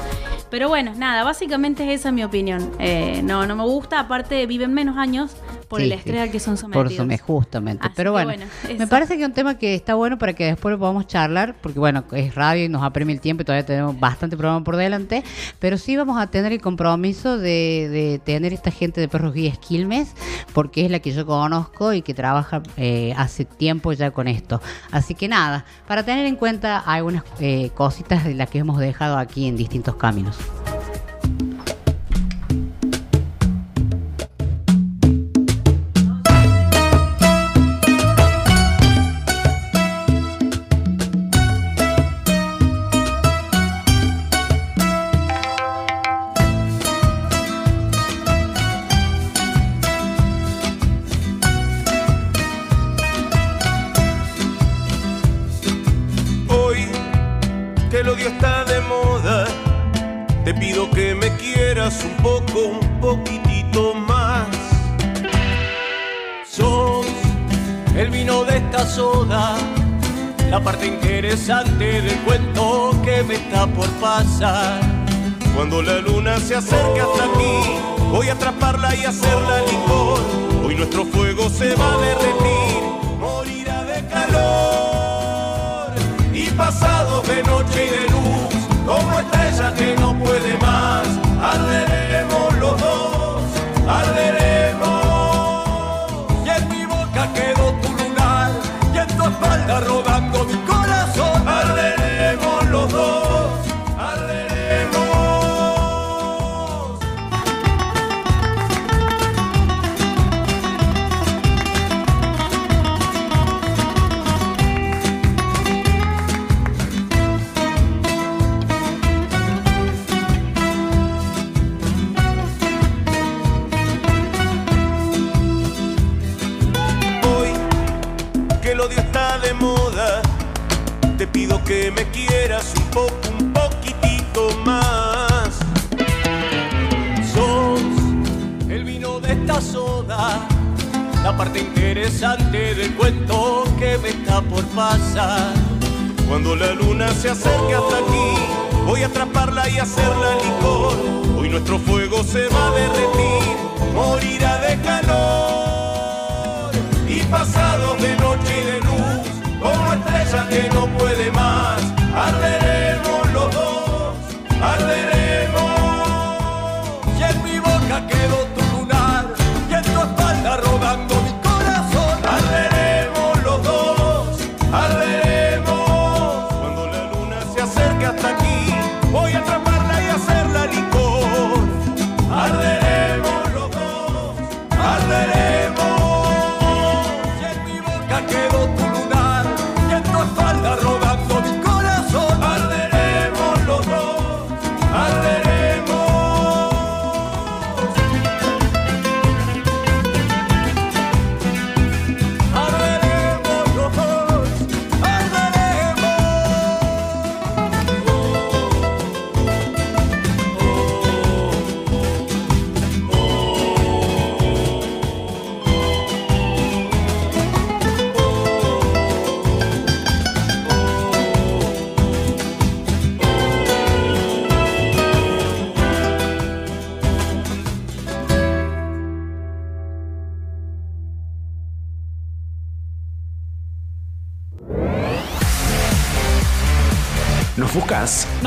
[0.51, 2.71] Pero bueno, nada, básicamente es esa mi opinión.
[2.79, 5.33] Eh, no, no me gusta, aparte viven menos años
[5.69, 5.99] por Sí, el sí.
[5.99, 6.93] estrés al que son Por sometidos.
[6.93, 7.85] eso me justamente.
[7.85, 8.29] Así Pero bueno,
[8.63, 11.07] bueno, me parece que es un tema que está bueno para que después lo podamos
[11.09, 14.63] charlar, porque bueno, es radio y nos apremia el tiempo y todavía tenemos bastante programa
[14.63, 15.25] por delante,
[15.59, 19.59] pero sí vamos a tener el compromiso de, de tener esta gente de perros guías
[19.59, 20.15] Quilmes,
[20.53, 24.61] porque es la que yo conozco y que trabaja eh, hace tiempo ya con esto.
[24.93, 29.19] Así que nada, para tener en cuenta algunas eh, cositas de las que hemos dejado
[29.19, 30.36] aquí en distintos caminos.
[30.39, 30.76] Gracias.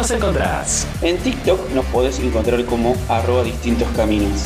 [0.09, 0.87] Nos encontrarás.
[1.01, 4.45] En TikTok nos podés encontrar como arroba distintos caminos.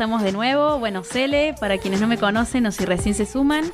[0.00, 0.78] Estamos de nuevo.
[0.78, 3.70] Bueno, Cele, para quienes no me conocen o si recién se suman.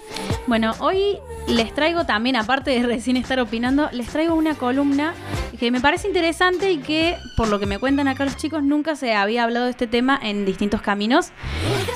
[0.48, 5.14] Bueno, hoy les traigo también, aparte de recién estar opinando, les traigo una columna
[5.60, 8.96] que me parece interesante y que, por lo que me cuentan acá los chicos, nunca
[8.96, 11.28] se había hablado de este tema en distintos caminos,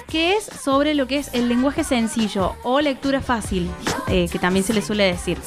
[0.06, 3.68] que es sobre lo que es el lenguaje sencillo o lectura fácil,
[4.06, 5.38] eh, que también se le suele decir.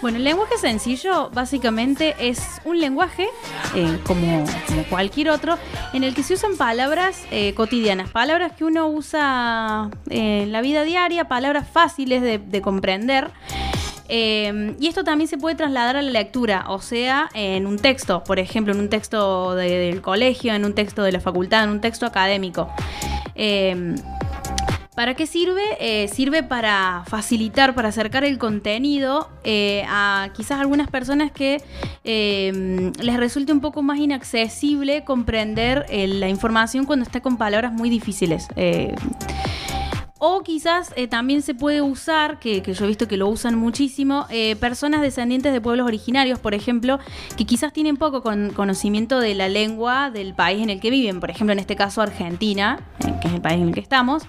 [0.00, 3.28] Bueno, el lenguaje sencillo básicamente es un lenguaje,
[3.74, 4.44] eh, como,
[4.88, 5.58] cualquier otro,
[5.92, 10.62] en el que se usan palabras eh, cotidianas, palabras que uno usa eh, en la
[10.62, 13.30] vida diaria, palabras fáciles de, de comprender.
[14.08, 18.24] Eh, y esto también se puede trasladar a la lectura, o sea, en un texto,
[18.24, 21.70] por ejemplo, en un texto de- del colegio, en un texto de la facultad, en
[21.70, 22.70] un texto académico.
[23.34, 23.94] Eh,
[24.94, 25.62] ¿Para qué sirve?
[25.78, 31.62] Eh, sirve para facilitar, para acercar el contenido eh, a quizás algunas personas que
[32.04, 37.72] eh, les resulte un poco más inaccesible comprender eh, la información cuando está con palabras
[37.72, 38.48] muy difíciles.
[40.22, 44.26] O quizás también se puede usar, que, yo he visto que lo usan muchísimo,
[44.60, 46.98] personas descendientes de pueblos originarios, por ejemplo,
[47.38, 51.20] que quizás tienen poco con- conocimiento de la lengua del país en el que viven.
[51.20, 52.80] Por ejemplo, en este caso Argentina,
[53.22, 54.24] que es el país en el que estamos.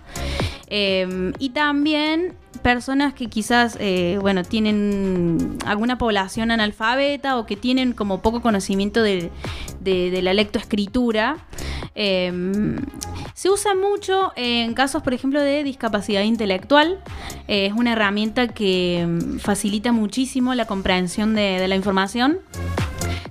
[0.74, 7.92] Eh, y también personas que quizás, eh, bueno, tienen alguna población analfabeta o que tienen
[7.92, 9.32] como poco conocimiento de,
[9.82, 11.38] de- la lectoescritura.
[11.96, 12.32] Eh,
[13.34, 17.00] se usa mucho en casos, por ejemplo, de discapacidad intelectual.
[17.50, 22.40] Eh, es una herramienta que mm, facilita muchísimo la comprensión de la información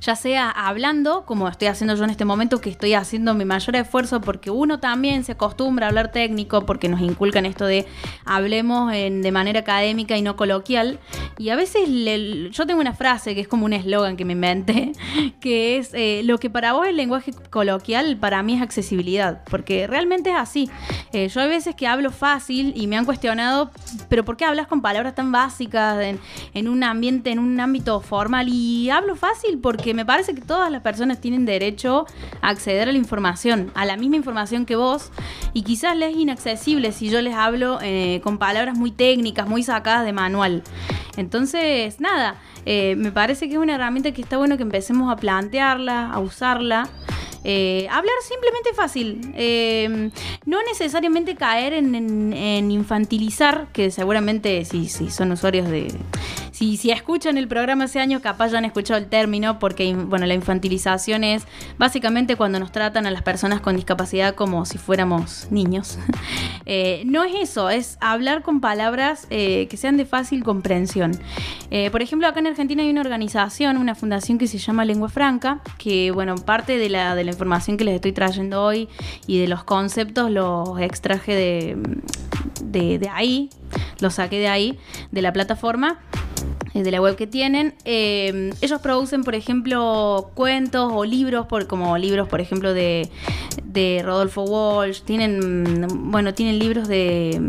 [0.01, 3.77] ya sea hablando, como estoy haciendo yo en este momento, que estoy haciendo mi mayor
[3.77, 7.87] esfuerzo porque uno también se acostumbra a hablar técnico, porque nos inculcan esto de
[8.25, 10.99] hablemos en- de manera académica y no coloquial.
[11.39, 14.33] Y a veces le- yo tengo una frase que es como un eslogan que me
[14.33, 14.93] inventé,
[15.41, 19.87] que es eh, lo que para vos es lenguaje coloquial, para mí es accesibilidad, porque
[19.87, 20.71] realmente es así.
[21.13, 23.71] Eh, yo hay veces que hablo fácil y me han cuestionado,
[24.09, 26.19] pero ¿por qué hablas con palabras tan básicas en,
[26.55, 28.49] en un ambiente, en un ámbito formal?
[28.49, 32.07] Y hablo fácil porque me parece que todas las personas tienen derecho
[32.41, 35.11] a acceder a la información, a la misma información que vos,
[35.53, 39.63] y quizás les es inaccesible si yo les hablo eh, con palabras muy técnicas, muy
[39.63, 40.63] sacadas de manual.
[41.17, 42.37] Entonces, nada,
[42.67, 46.19] eh, me parece que es una herramienta que está bueno que empecemos a plantearla, a
[46.19, 46.89] usarla.
[47.43, 49.33] Eh, hablar simplemente fácil.
[49.35, 50.11] Eh,
[50.45, 55.89] no necesariamente caer en, infantilizar, que seguramente si, son usuarios de...
[56.53, 60.35] Si, escuchan el programa hace años, capaz ya han escuchado el término, porque bueno, la
[60.35, 61.45] infantilización es
[61.79, 65.99] básicamente cuando nos tratan a las personas con discapacidad como si fuéramos niños.
[67.05, 71.19] No es eso, es hablar con palabras que sean de fácil comprensión.
[71.91, 75.61] Por ejemplo, acá en Argentina hay una organización, una fundación que se llama Lengua Franca,
[75.79, 78.89] que bueno, parte de la, de la información que les estoy trayendo hoy
[79.27, 83.51] y de los conceptos los extraje de, de, ahí,
[84.01, 84.79] los saqué de ahí,
[85.11, 86.01] de la plataforma
[86.75, 87.75] eh, de la web que tienen.
[87.85, 93.09] Eh, ellos producen, por ejemplo, cuentos o libros, por, como libros, por ejemplo, de,
[93.65, 95.03] de Rodolfo Walsh.
[95.03, 97.41] Tienen, mm, bueno, tienen libros de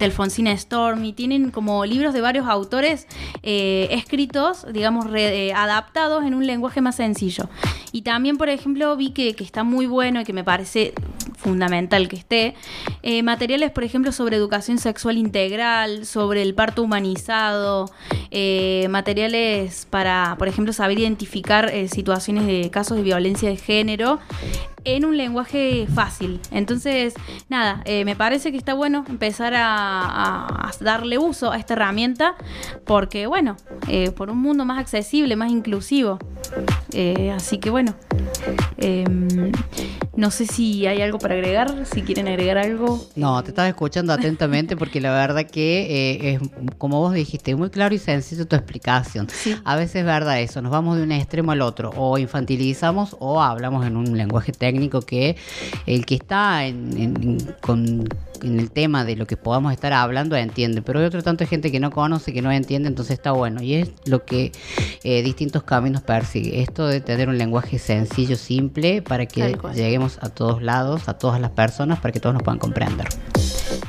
[0.00, 3.06] de Alfonsina Storm y tienen como libros de varios autores
[3.42, 7.48] eh, escritos, digamos, re- eh, adaptados en un lenguaje más sencillo.
[7.92, 10.94] Y también, por ejemplo, vi que, está muy bueno y que me parece
[11.36, 12.54] fundamental que esté,
[13.02, 17.90] eh, materiales, por ejemplo, sobre educación sexual integral, sobre el parto humanizado,
[18.88, 24.18] materiales para, por ejemplo, saber identificar situaciones de casos de violencia de género
[24.84, 26.40] en un lenguaje fácil.
[26.50, 27.14] Entonces,
[27.48, 32.34] nada, eh, me parece que está bueno empezar a, darle uso a esta herramienta
[32.84, 33.56] porque, bueno,
[33.88, 36.18] eh, por un mundo más accesible, más inclusivo.
[36.92, 37.94] Eh, así que, bueno,
[38.78, 39.04] eh,
[40.16, 43.06] No sé si hay algo para agregar, si quieren agregar algo.
[43.14, 45.82] No, te estaba escuchando atentamente porque la verdad que
[46.20, 46.40] eh, es,
[46.78, 49.28] como vos dijiste, muy claro y sencillo tu explicación.
[49.64, 53.40] A veces es verdad eso, nos vamos de un extremo al otro, o infantilizamos o
[53.40, 55.36] hablamos en un lenguaje técnico que
[55.86, 58.04] el que está en, en- con
[58.42, 61.48] en el tema de lo que podamos estar hablando entiende, pero hay otro tanto de
[61.48, 63.62] gente que no conoce, que no entiende, entonces está bueno.
[63.62, 64.50] Y es lo que
[65.04, 66.62] eh, distintos caminos persigue.
[66.62, 69.74] Esto de tener un lenguaje sencillo, simple, para que cual.
[70.20, 73.08] A todos lados, a todas las personas, para que todos nos puedan comprender.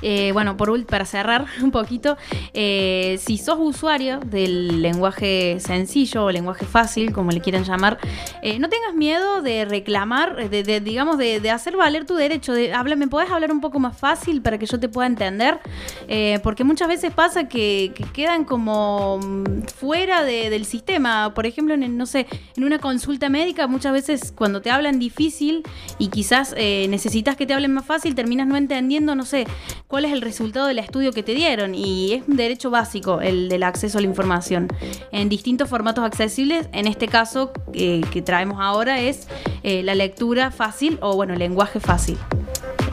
[0.01, 2.17] Eh, bueno, por para cerrar un poquito,
[2.53, 7.99] eh, si sos usuario del lenguaje sencillo o lenguaje fácil, como le quieran llamar,
[8.41, 12.53] eh, no tengas miedo de reclamar, de, digamos, de, hacer valer tu derecho.
[12.53, 15.59] De, ¿Me podés hablar un poco más fácil para que yo te pueda entender?
[16.07, 21.33] Eh, porque muchas veces pasa que, que quedan como mm, fuera de- del sistema.
[21.33, 25.63] Por ejemplo, en, no sé, en una consulta médica, muchas veces cuando te hablan difícil
[25.97, 29.45] y quizás necesitas que te hablen más fácil, terminas no entendiendo, no sé,
[29.91, 31.75] cuál es el resultado del estudio que te dieron.
[31.75, 34.69] Y es un derecho básico el del acceso a la información
[35.11, 36.69] en distintos formatos accesibles.
[36.71, 39.27] En este caso eh, que traemos ahora es
[39.63, 42.17] eh, la lectura fácil o, bueno, lenguaje fácil.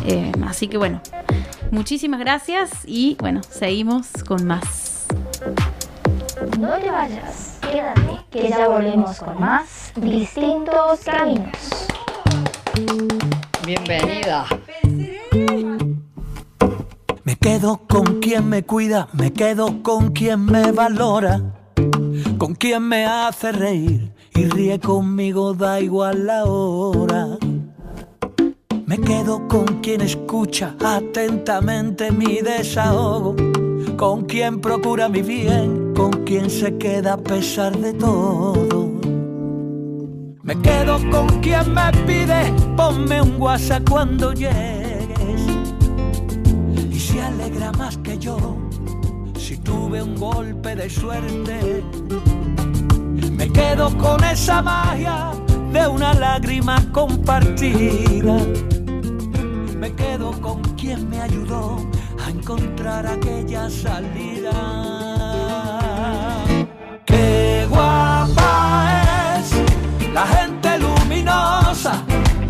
[0.06, 1.00] Eh, así que, bueno,
[1.70, 5.06] muchísimas gracias y, bueno, seguimos con más.
[6.58, 11.52] No te vayas, quédate, que ya volvemos con más distintos caminos.
[13.64, 14.46] Bienvenida.
[17.28, 21.42] Me quedo con quien me cuida, me quedo con quien me valora,
[22.38, 27.36] con quien me hace reír y ríe conmigo, da igual la hora.
[28.86, 33.36] Me quedo con quien escucha atentamente mi desahogo,
[33.98, 38.90] con quien procura mi bien, con quien se queda a pesar de todo.
[40.42, 44.87] Me quedo con quien me pide, ponme un WhatsApp cuando se
[47.78, 48.56] más que yo
[49.38, 51.82] si tuve un golpe de suerte.
[53.32, 55.32] Me quedo con esa magia
[55.72, 58.36] de una lágrima compartida.
[59.78, 61.78] Me quedo con quien me ayudó
[62.24, 64.52] a encontrar aquella salida.
[67.06, 72.02] Qué guapa es la gente luminosa,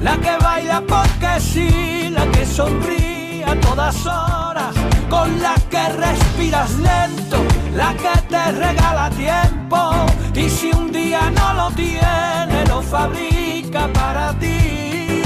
[0.02, 4.74] la que baila porque sí, la que sonríe a todas horas,
[5.08, 7.38] con la que respiras lento,
[7.74, 9.90] la que te regala tiempo
[10.34, 15.22] y si un día no lo tiene, lo fabrica para ti.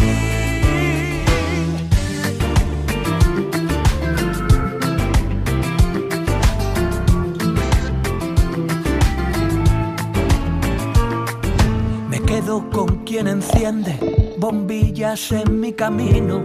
[12.08, 16.40] Me quedo con quien enciende bombillas en mi camino,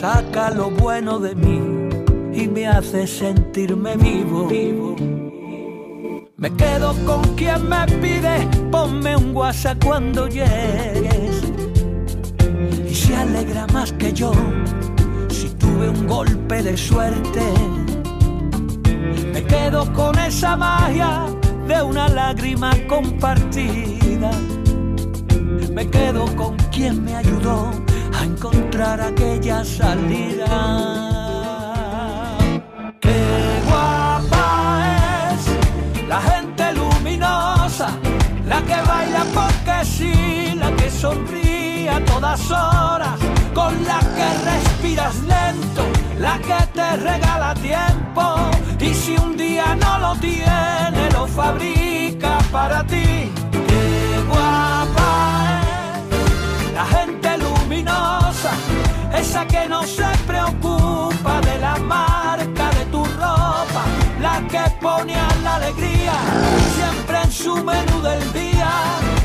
[0.00, 1.85] saca lo bueno de mí
[2.36, 4.46] y me hace sentirme vivo.
[6.36, 11.42] Me quedo con quien me pide, ponme un WhatsApp cuando llegues.
[12.88, 14.32] Y se alegra más que yo
[15.30, 17.42] si tuve un golpe de suerte.
[19.32, 21.24] Me quedo con esa magia
[21.66, 24.30] de una lágrima compartida.
[25.72, 27.70] Me quedo con quien me ayudó
[28.12, 31.05] a encontrar aquella salida.
[42.36, 43.18] Todas horas,
[43.54, 45.84] con la que respiras lento,
[46.18, 52.84] la que te regala tiempo y si un día no lo tiene, lo fabrica para
[52.86, 53.30] ti.
[53.52, 55.60] Qué guapa
[56.68, 58.52] es la gente luminosa,
[59.14, 63.82] esa que no se preocupa de la marca de tu ropa,
[64.20, 66.12] la que pone a la alegría
[66.76, 68.70] siempre en su menú del día,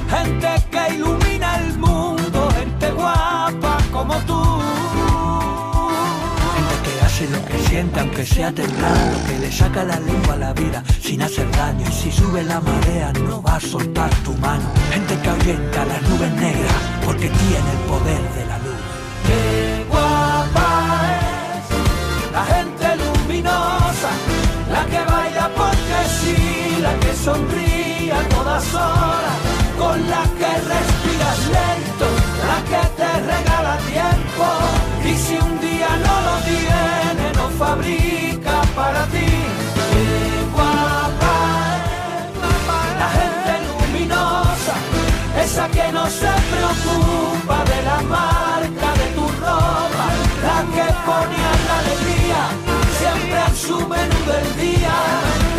[0.10, 2.21] gente que ilumina el mundo,
[4.02, 4.40] como tú.
[6.56, 10.38] Gente que hace lo que siente aunque sea temprano, que le saca la lengua a
[10.38, 14.34] la vida sin hacer daño y si sube la marea no va a soltar tu
[14.46, 14.68] mano.
[14.92, 18.82] Gente que ahuyenta las nubes negras porque tiene el poder de la luz.
[19.28, 20.70] Qué guapa
[21.58, 21.66] es
[22.38, 24.12] la gente luminosa,
[24.76, 26.38] la que baila porque sí,
[26.82, 29.38] la que sonríe a todas horas,
[29.78, 32.08] con la que respiras lento,
[32.50, 33.51] la que te regala
[45.52, 49.08] esa que no se preocupa de la marca de
[51.06, 52.42] ponían la alegría
[53.00, 54.96] siempre en su menú del día.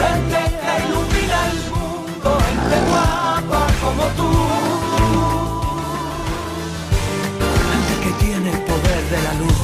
[0.02, 4.30] Gente que ilumina el mundo, gente guapa como tú.
[7.70, 9.58] Gente que tiene el poder de la luz.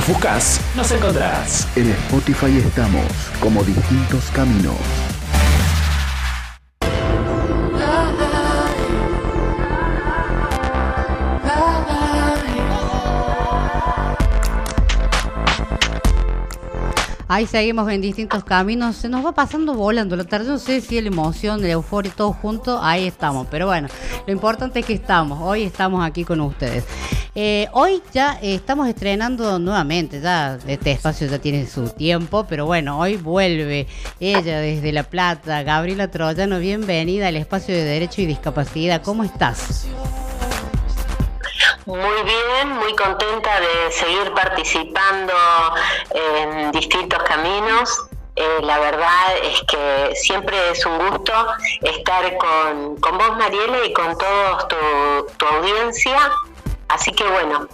[0.00, 1.68] Nos buscas, nos encontrás.
[1.76, 3.04] En Spotify estamos
[3.38, 5.09] como distintos caminos.
[17.30, 18.96] Ahí seguimos en distintos caminos.
[18.96, 20.48] Se nos va pasando volando la tarde.
[20.48, 22.82] No sé si la emoción, la euforia, todo junto.
[22.82, 23.46] Ahí estamos.
[23.48, 23.86] Pero bueno,
[24.26, 25.38] lo importante es que estamos.
[25.40, 26.82] Hoy estamos aquí con ustedes.
[27.36, 30.20] Eh, hoy ya estamos estrenando nuevamente.
[30.20, 32.46] Ya este espacio ya tiene su tiempo.
[32.48, 33.86] Pero bueno, hoy vuelve
[34.18, 35.62] ella desde La Plata.
[35.62, 39.02] Gabriela Troyano, bienvenida al espacio de Derecho y Discapacidad.
[39.02, 39.86] ¿Cómo estás?
[41.86, 45.32] Muy bien, muy contenta de seguir participando
[46.10, 48.06] en distintos caminos.
[48.36, 51.32] Eh, la verdad es que siempre es un gusto
[51.82, 54.76] estar con, con vos, Mariela, y con toda tu,
[55.36, 56.30] tu audiencia.
[56.88, 57.66] Así que bueno,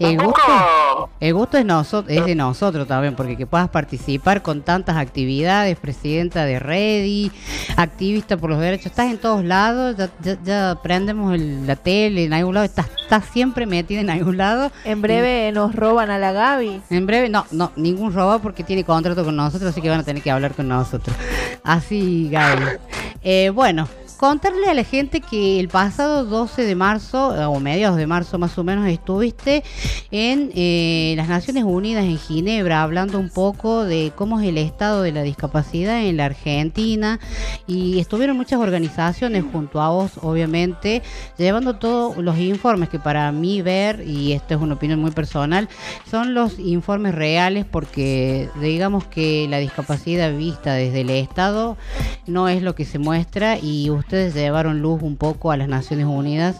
[0.00, 4.62] El gusto, el gusto es, noso- es de nosotros también, porque que puedas participar con
[4.62, 7.30] tantas actividades, presidenta de Redi,
[7.76, 12.24] activista por los derechos, estás en todos lados, ya, ya- ya prendemos el- la tele
[12.24, 14.72] en algún lado, estás, estás siempre metida en algún lado.
[14.84, 16.80] En breve nos roban a la Gaby.
[16.90, 20.04] En breve, no, no, ningún robo porque tiene contrato con nosotros, así que van a
[20.04, 21.14] tener que hablar con nosotros.
[21.62, 22.64] Así, Gaby.
[23.22, 23.86] Eh, bueno,
[24.20, 28.38] contarle a la gente que el pasado 12 de marzo, eh, o mediados de marzo
[28.38, 29.64] más o menos, estuviste
[30.10, 35.00] en eh, las Naciones Unidas en Ginebra hablando un poco de cómo es el estado
[35.00, 37.18] de la discapacidad en la Argentina.
[37.66, 41.02] Y estuvieron muchas organizaciones junto a vos, obviamente,
[41.38, 45.66] llevando todos los informes que para mí ver, y esto es una opinión muy personal,
[46.10, 51.78] son los informes reales porque digamos que la discapacidad vista desde el Estado
[52.26, 56.04] no es lo que se muestra y ustedes llevaron luz un poco a las Naciones
[56.04, 56.56] Unidas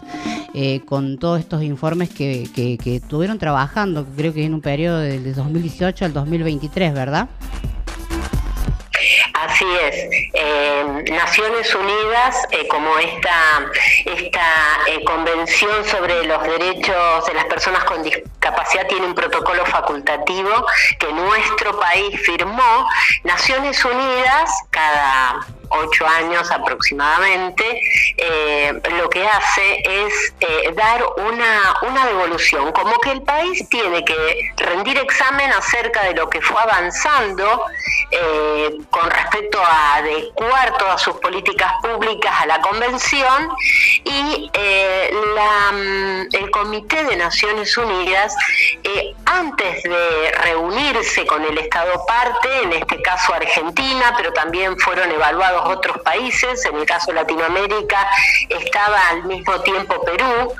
[0.53, 4.99] eh, con todos estos informes que, que, que estuvieron trabajando, creo que en un periodo
[4.99, 7.27] del 2018 al 2023, ¿verdad?
[9.33, 9.95] Así es.
[10.33, 13.65] Eh, Naciones Unidas, eh, como esta,
[14.05, 14.45] esta
[15.05, 20.65] convención sobre los derechos de las personas con discapacidad, tiene un protocolo facultativo
[20.97, 22.87] que nuestro país firmó.
[23.25, 27.81] Naciones Unidas, cada ocho años aproximadamente,
[28.17, 34.03] eh, lo que hace es eh, dar una, una devolución, como que el país tiene
[34.03, 37.63] que rendir examen acerca de lo que fue avanzando
[38.11, 43.49] eh, con respecto a adecuar todas sus políticas públicas a la convención
[44.03, 48.35] y mm, el Comité de Naciones Unidas,
[49.25, 55.60] antes de reunirse con el Estado parte, en este caso Argentina, pero también fueron evaluados
[55.67, 58.09] otros países, en el caso Latinoamérica
[58.49, 60.53] estaba al mismo tiempo Perú.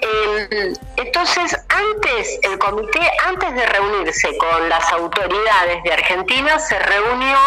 [0.00, 7.38] Eh, entonces, antes, el comité, antes de reunirse con las autoridades de Argentina, se reunió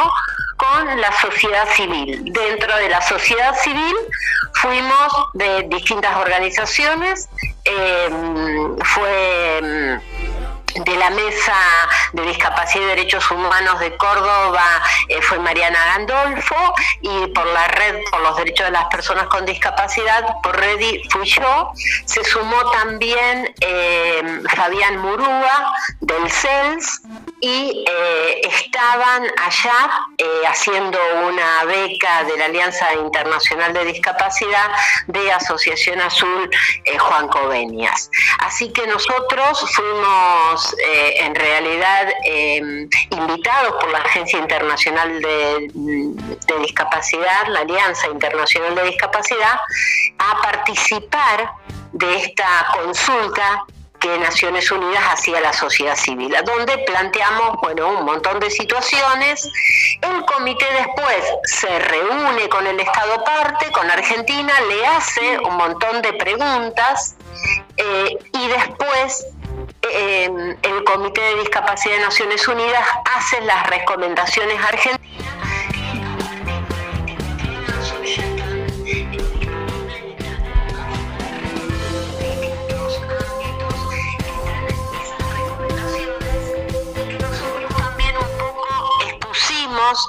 [0.58, 2.22] con la sociedad civil.
[2.34, 3.96] Dentro de la sociedad civil
[4.56, 7.30] fuimos de distintas organizaciones,
[7.64, 8.10] eh,
[8.84, 10.39] fue mm,
[10.76, 11.56] de la Mesa
[12.14, 14.64] de Discapacidad y Derechos Humanos de Córdoba
[15.08, 19.46] eh, fue Mariana Gandolfo y por la Red por los Derechos de las Personas con
[19.46, 21.72] Discapacidad, por Redi fui yo.
[22.06, 27.02] Se sumó también eh, Fabián Murúa del CELS
[27.42, 34.72] y eh, estaban allá eh, haciendo una beca de la Alianza Internacional de Discapacidad
[35.08, 36.50] de Asociación Azul
[36.86, 38.10] eh, Juan Covenias.
[38.40, 40.76] Así que nosotros fuimos
[41.16, 49.60] en realidad eh, invitados por la Agencia Internacional de Discapacidad, la Alianza Internacional de Discapacidad,
[50.18, 51.52] a participar
[51.94, 53.66] de esta consulta
[54.00, 59.48] que Naciones Unidas hacía la sociedad civil, donde planteamos bueno, un montón de situaciones.
[60.02, 66.02] El comité después se reúne con el Estado parte, con Argentina, le hace un montón
[66.02, 67.16] de preguntas
[67.78, 69.26] eh, y después
[69.82, 72.86] eh, el Comité de Discapacidad de Naciones Unidas
[73.16, 75.19] hace las recomendaciones argentinas.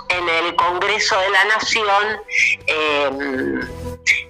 [0.09, 2.21] En el Congreso de la Nación
[2.67, 3.61] eh,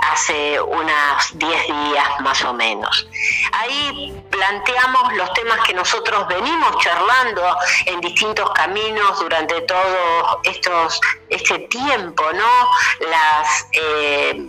[0.00, 3.08] hace unos 10 días más o menos.
[3.52, 7.42] Ahí planteamos los temas que nosotros venimos charlando
[7.86, 13.08] en distintos caminos durante todo estos, este tiempo, ¿no?
[13.08, 14.48] Las, eh,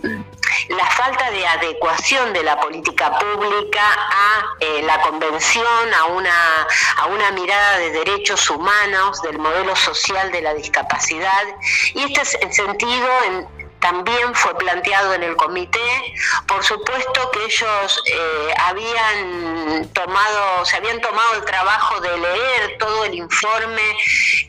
[0.68, 7.06] la falta de adecuación de la política pública a eh, la convención, a una, a
[7.06, 11.42] una mirada de derechos humanos, del modelo social de la discapacidad.
[11.94, 16.14] Y este sentido en, también fue planteado en el comité.
[16.46, 23.04] Por supuesto que ellos eh, habían tomado, se habían tomado el trabajo de leer todo
[23.04, 23.82] el informe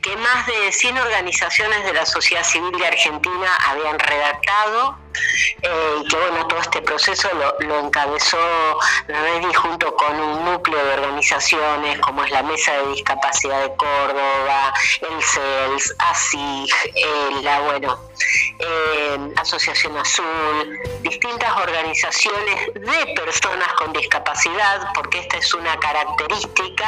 [0.02, 5.03] que más de 100 organizaciones de la sociedad civil de Argentina habían redactado
[5.62, 8.38] eh, que bueno, todo este proceso lo, lo encabezó
[9.08, 14.74] Redi junto con un núcleo de organizaciones como es la Mesa de Discapacidad de Córdoba,
[15.02, 16.74] el CELS, ASIG,
[17.44, 18.00] la bueno,
[18.60, 26.88] eh, Asociación Azul, distintas organizaciones de personas con discapacidad, porque esta es una característica.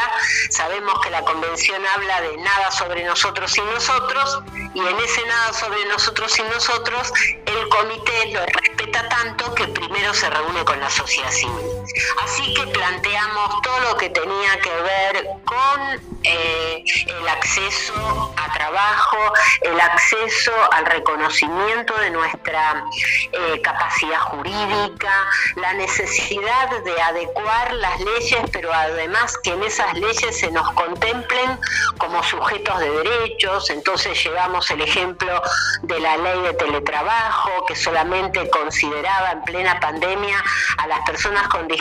[0.50, 4.40] Sabemos que la convención habla de nada sobre nosotros y nosotros,
[4.74, 7.12] y en ese nada sobre nosotros y nosotros,
[7.46, 11.75] el comité lo respeta tanto que primero se reúne con la sociedad civil.
[12.24, 19.18] Así que planteamos todo lo que tenía que ver con eh, el acceso a trabajo,
[19.62, 22.84] el acceso al reconocimiento de nuestra
[23.32, 30.40] eh, capacidad jurídica, la necesidad de adecuar las leyes, pero además que en esas leyes
[30.40, 31.60] se nos contemplen
[31.98, 33.70] como sujetos de derechos.
[33.70, 35.42] Entonces llevamos el ejemplo
[35.84, 40.44] de la ley de teletrabajo, que solamente consideraba en plena pandemia
[40.78, 41.75] a las personas con discapacidad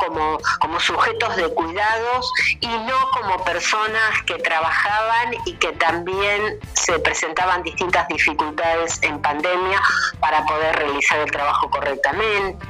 [0.00, 6.98] como, como sujetos de cuidados y no como personas que trabajaban y que también se
[6.98, 9.80] presentaban distintas dificultades en pandemia
[10.20, 12.66] para poder realizar el trabajo correctamente.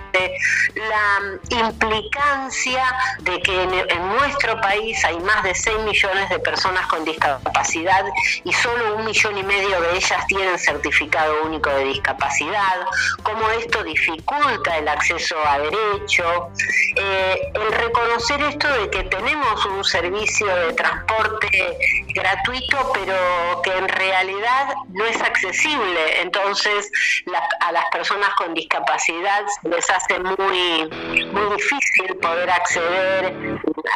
[0.75, 2.85] La implicancia
[3.21, 8.05] de que en, nuestro país hay más de 6 millones de personas con discapacidad
[8.45, 12.87] y solo un millón y medio de ellas tienen certificado único de discapacidad,
[13.23, 16.51] cómo esto dificulta el acceso a derecho,
[16.97, 21.79] eh, el reconocer esto de que tenemos un servicio de transporte
[22.14, 26.91] gratuito, pero que en realidad no es accesible, entonces
[27.61, 30.89] a las personas con discapacidad les hace muy,
[31.33, 33.35] muy difícil poder acceder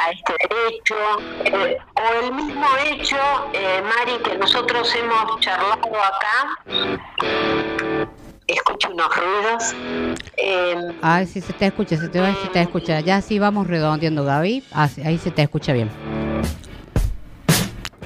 [0.04, 0.94] a este derecho,
[1.44, 3.16] eh, o el mismo hecho,
[3.52, 7.66] eh, Mari, que nosotros hemos charlado acá,
[8.46, 9.74] escucho unos ruidos.
[10.36, 13.00] eh, Ay, sí se te escucha, se te se te escucha.
[13.00, 14.64] Ya sí vamos redondeando, Gaby.
[14.72, 15.90] Ah, ahí se te escucha bien.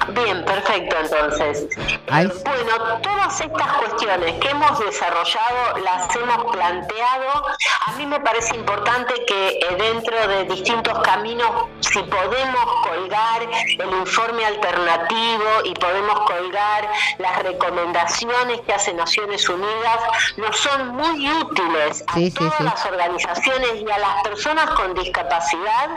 [0.09, 1.67] Bien, perfecto, entonces.
[2.07, 7.45] Bueno, todas estas cuestiones que hemos desarrollado las hemos planteado.
[7.87, 11.49] A mí me parece importante que eh, dentro de distintos caminos,
[11.81, 19.99] si podemos colgar el informe alternativo y podemos colgar las recomendaciones que hace Naciones Unidas,
[20.37, 22.63] nos son muy útiles a Sí, sí, todas sí.
[22.63, 25.89] las organizaciones y a las personas con discapacidad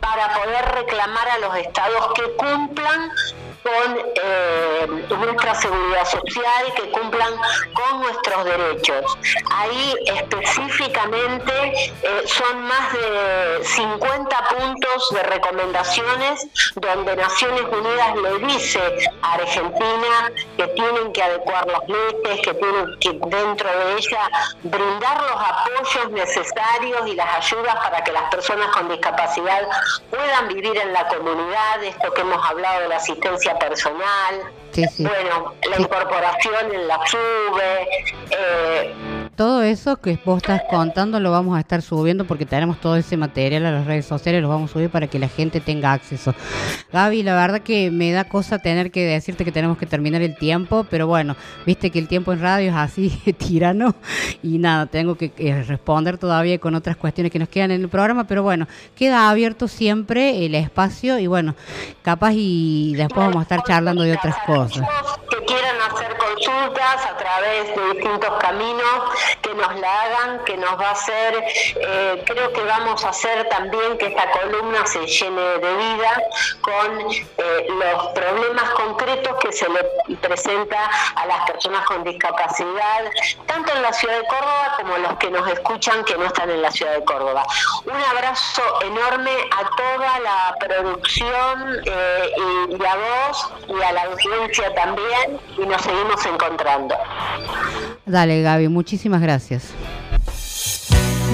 [0.00, 3.10] para poder reclamar a los estados que cumplan
[3.62, 7.32] con eh, nuestra seguridad social, que cumplan
[7.74, 9.18] con nuestros derechos.
[9.50, 11.52] Ahí específicamente
[12.02, 16.46] eh, son más de 50 puntos de recomendaciones
[16.76, 18.80] donde Naciones Unidas le dice
[19.22, 24.30] a Argentina que tienen que adecuar las leyes, que tienen que dentro de ella
[24.62, 29.68] brindar los apoyos necesarios y las ayudas para que las personas con discapacidad
[30.10, 34.42] puedan vivir en la comunidad, esto que hemos hablado de la asistencia personal,
[34.72, 35.04] sí, sí.
[35.04, 37.88] bueno, la incorporación en la SUBE,
[38.30, 38.94] eh,
[39.42, 43.16] Todo eso que vos estás contando lo vamos a estar subiendo porque tenemos todo ese
[43.16, 46.32] material a las redes sociales, lo vamos a subir para que la gente tenga acceso.
[46.92, 50.36] Gaby, la verdad que me da cosa tener que decirte que tenemos que terminar el
[50.36, 51.34] tiempo, pero bueno,
[51.66, 53.96] viste que el tiempo en radio es así tirano
[54.44, 57.88] y nada, tengo que eh, responder todavía con otras cuestiones que nos quedan en el
[57.88, 61.56] programa, pero bueno, queda abierto siempre el espacio y bueno,
[62.02, 64.86] capaz y después vamos a estar charlando de otras cosas.
[65.28, 69.02] que quieran hacer consultas a través de distintos caminos,
[69.40, 71.44] que nos la hagan, que nos va a hacer,
[71.76, 76.22] eh, creo que vamos a hacer también que esta columna se llene de vida
[76.60, 83.04] con eh, los problemas concretos que se le presenta a las personas con discapacidad,
[83.46, 86.62] tanto en la ciudad de Córdoba como los que nos escuchan que no están en
[86.62, 87.44] la ciudad de Córdoba.
[87.84, 94.02] Un abrazo enorme a toda la producción eh, y, y a vos y a la
[94.02, 96.94] audiencia también y nos seguimos vamos encontrando.
[98.06, 99.64] Dale, Gaby, muchísimas gracias.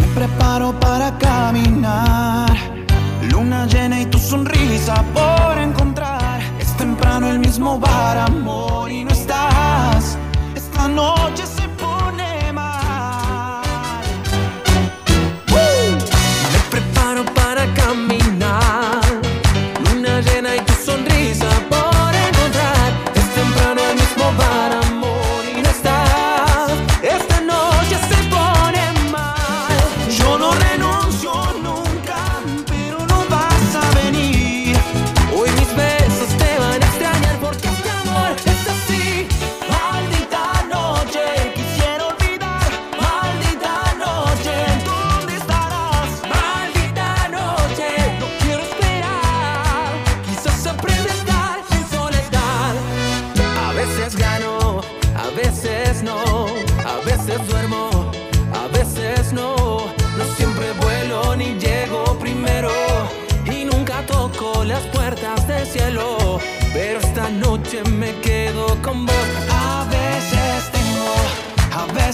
[0.00, 2.56] Me preparo para caminar,
[3.30, 6.40] luna llena y tu sonrisa por encontrar.
[6.60, 10.16] Es temprano el mismo bar, amor, y no estás.
[10.54, 13.62] Esta noche se pone mal.
[16.52, 18.17] Me preparo para caminar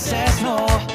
[0.05, 0.94] says no.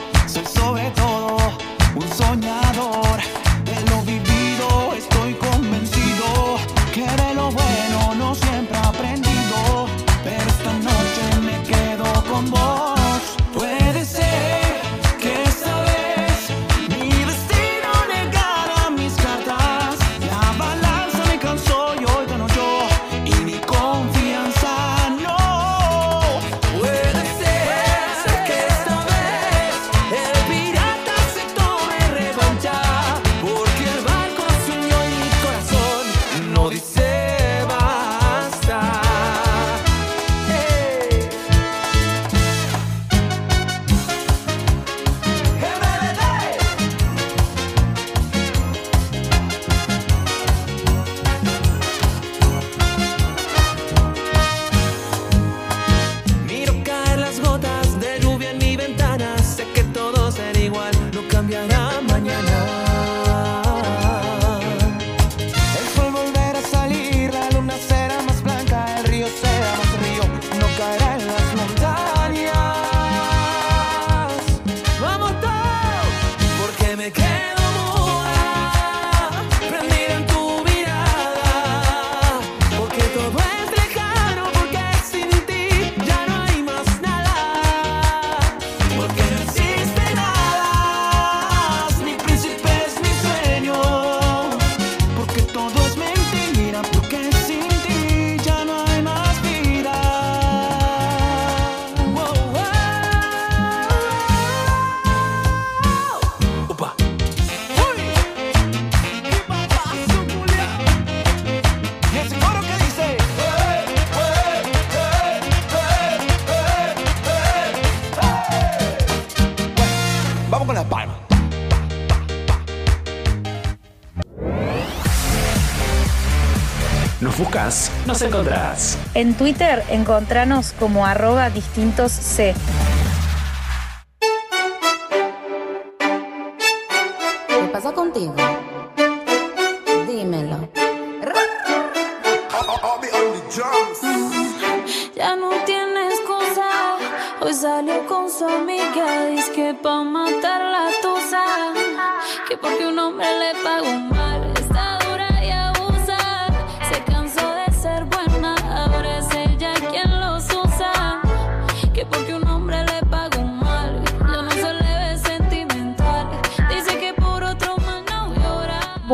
[129.14, 132.54] En Twitter encontranos como arroba distintos C.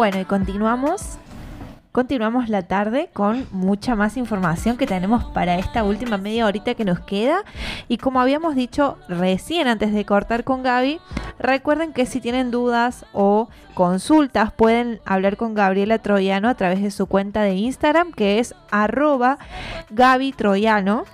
[0.05, 1.17] Bueno, y continuamos.
[1.91, 6.85] Continuamos la tarde con mucha más información que tenemos para esta última media horita que
[6.85, 7.43] nos queda.
[7.87, 10.99] Y como habíamos dicho recién antes de cortar con Gaby,
[11.45, 16.89] Recuerden que si tienen dudas o consultas pueden hablar con Gabriela Troyano a través de
[16.89, 19.37] su cuenta de Instagram que es arroba
[19.91, 21.05] Gaby Troyano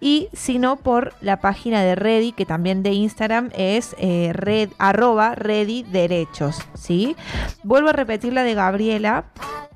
[0.00, 4.70] y si no por la página de Ready que también de Instagram es eh, red,
[4.78, 6.58] arroba Ready Derechos.
[6.74, 7.14] ¿sí?
[7.62, 9.26] Vuelvo a repetir la de Gabriela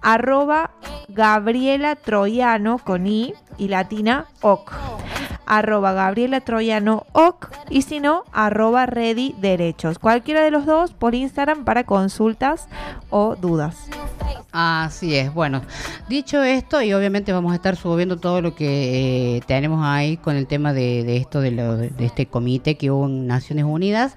[0.03, 0.73] arroba
[1.09, 4.73] Gabriela Troyano con I y latina OC
[5.51, 9.99] arroba Gabriela Troyano OC y si no, arroba Ready Derechos.
[9.99, 12.69] Cualquiera de los dos por Instagram para consultas
[13.11, 13.89] o dudas.
[14.53, 15.63] Así es, bueno,
[16.09, 20.35] dicho esto, y obviamente vamos a estar subiendo todo lo que eh, tenemos ahí con
[20.35, 24.17] el tema de, esto, de, lo, de, este comité que hubo en Naciones Unidas,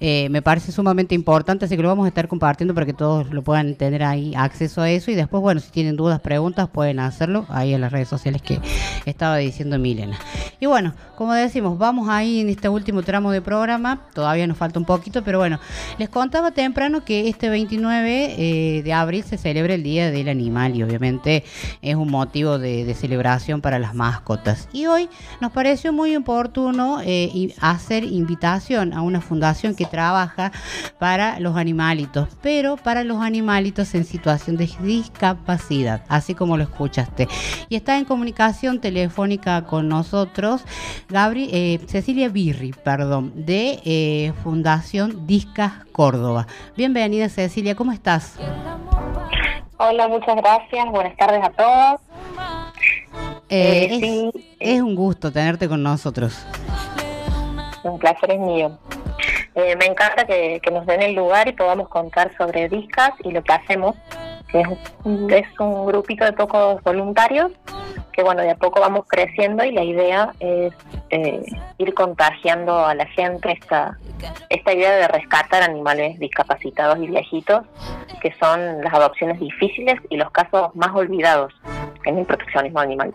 [0.00, 3.30] eh, me parece sumamente importante, así que lo vamos a estar compartiendo para que todos
[3.30, 6.98] lo puedan tener ahí acceso a eso, y después, bueno, si tienen dudas, preguntas, pueden
[6.98, 8.60] hacerlo ahí en las redes sociales que
[9.04, 10.18] estaba diciendo Milena.
[10.60, 14.56] Y bueno, bueno, como decimos, vamos ahí en este último tramo de programa, todavía nos
[14.56, 15.60] falta un poquito, pero bueno,
[15.98, 20.74] les contaba temprano que este 29 eh, de abril se celebra el Día del Animal
[20.74, 21.44] y obviamente
[21.80, 24.68] es un motivo de, celebración para las mascotas.
[24.72, 25.08] Y hoy
[25.40, 30.50] nos pareció muy oportuno eh, hacer invitación a una fundación que trabaja
[30.98, 37.28] para los animalitos, pero para los animalitos en situación de discapacidad, así como lo escuchaste.
[37.68, 40.63] Y está en comunicación telefónica con nosotros
[41.08, 46.46] Gabri, eh, Cecilia Birri, perdón, de eh, Fundación Discas Córdoba.
[46.76, 48.38] Bienvenida Cecilia, ¿cómo estás?
[49.76, 50.86] Hola, muchas gracias.
[50.90, 52.00] Buenas tardes a todos.
[53.48, 56.46] Eh, eh, es, un gusto tenerte con nosotros.
[57.82, 58.78] Un placer es mío.
[59.54, 63.52] Me encanta que, nos den el lugar y podamos contar sobre Discas y lo que
[63.52, 63.94] hacemos,
[64.54, 64.68] que es
[65.44, 67.50] es un grupito de pocos voluntarios
[68.12, 70.72] que bueno, de a poco vamos creciendo y la idea es
[71.10, 71.44] eh,
[71.78, 73.98] ir contagiando a la gente esta,
[74.50, 77.64] esta idea de rescatar animales discapacitados y viejitos,
[78.22, 81.52] que son las adopciones difíciles y los casos más olvidados
[82.06, 83.14] en el proteccionismo animal.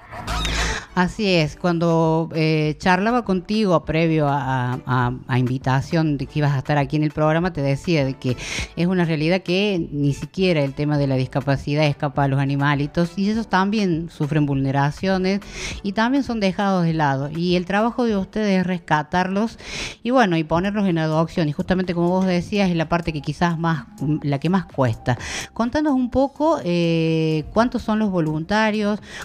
[0.95, 6.97] Así es, cuando eh, charlaba contigo previo a, invitación de que ibas a estar aquí
[6.97, 8.35] en el programa, te decía de que
[8.75, 13.17] es una realidad que ni siquiera el tema de la discapacidad escapa a los animalitos
[13.17, 15.39] y esos también sufren vulneraciones
[15.83, 17.29] y también son dejados de lado.
[17.29, 19.57] Y el trabajo de ustedes es rescatarlos
[20.03, 21.47] y bueno, y ponerlos en adopción.
[21.47, 23.85] Y justamente como vos decías, es la parte que quizás más,
[24.21, 25.17] la que más cuesta.
[25.53, 28.78] Contanos un poco eh, cuántos son los voluntarios,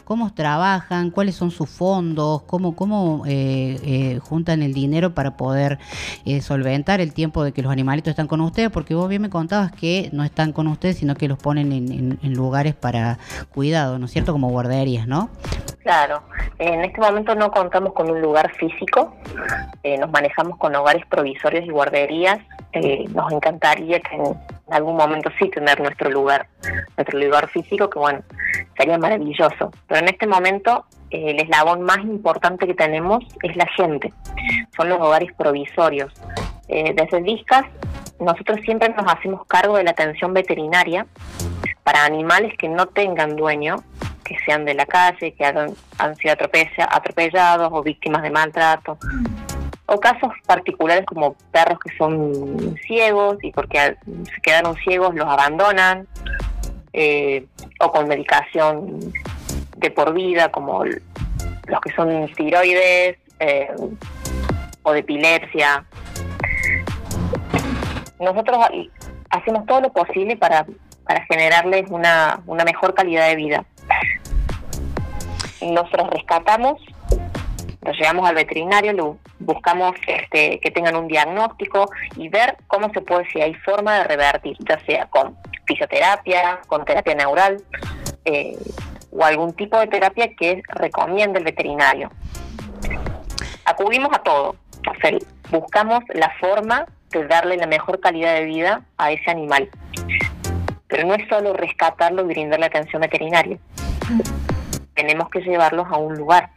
[0.05, 5.79] cómo trabajan, cuáles son sus fondos, cómo, cómo eh, eh, juntan el dinero para poder
[6.25, 9.31] eh, solventar el tiempo de que los animalitos están con ustedes, porque vos bien me
[9.31, 13.19] contabas que no están con ustedes, sino que los ponen en, lugares para
[13.55, 14.33] cuidado, ¿no es cierto?
[14.33, 15.31] Como guarderías, ¿no?
[15.83, 16.23] Claro,
[16.59, 19.15] en este momento no contamos con un lugar físico,
[20.01, 22.39] nos manejamos con hogares provisorios y guarderías.
[23.15, 24.17] nos encantaría que
[24.67, 26.47] en algún momento sí tener nuestro lugar,
[26.97, 28.23] nuestro lugar físico, que bueno,
[28.77, 29.34] sería maravilloso.
[29.87, 34.13] Pero en este momento el eslabón más importante que tenemos es la gente,
[34.77, 36.13] son los hogares provisorios.
[36.69, 37.65] Eh, desde Discas,
[38.19, 41.07] nosotros siempre nos hacemos cargo de la atención veterinaria
[41.83, 43.77] para animales que no tengan dueño,
[44.25, 46.35] que sean de la calle, que han, sido
[46.91, 48.99] atropellados o víctimas de maltrato,
[49.87, 56.09] o casos particulares como perros que son ciegos y porque se quedaron ciegos los abandonan,
[56.95, 57.45] eh,
[57.81, 59.01] o con medicación
[59.77, 63.69] de por vida, como los que son tiroides eh,
[64.83, 65.85] o de epilepsia.
[68.21, 68.59] Nosotros
[69.29, 70.67] hacemos todo lo posible para,
[71.05, 73.65] para generarles una, una mejor calidad de vida.
[75.61, 76.81] Nosotros rescatamos,
[77.83, 83.29] los llevamos al veterinario, buscamos este, que tengan un diagnóstico y ver cómo se puede,
[83.31, 85.37] si hay forma de revertir, ya sea con
[85.67, 87.63] fisioterapia, con terapia neural.
[88.25, 88.57] Eh,
[89.15, 92.11] o algún tipo de terapia que recomienda el veterinario.
[93.65, 94.57] Acudimos a todo,
[95.51, 99.71] buscamos la forma de darle la mejor calidad de vida a ese animal.
[100.89, 103.59] Pero no es solo rescatarlo y brindarle atención veterinaria.
[104.95, 106.51] Tenemos que llevarlos a un lugar.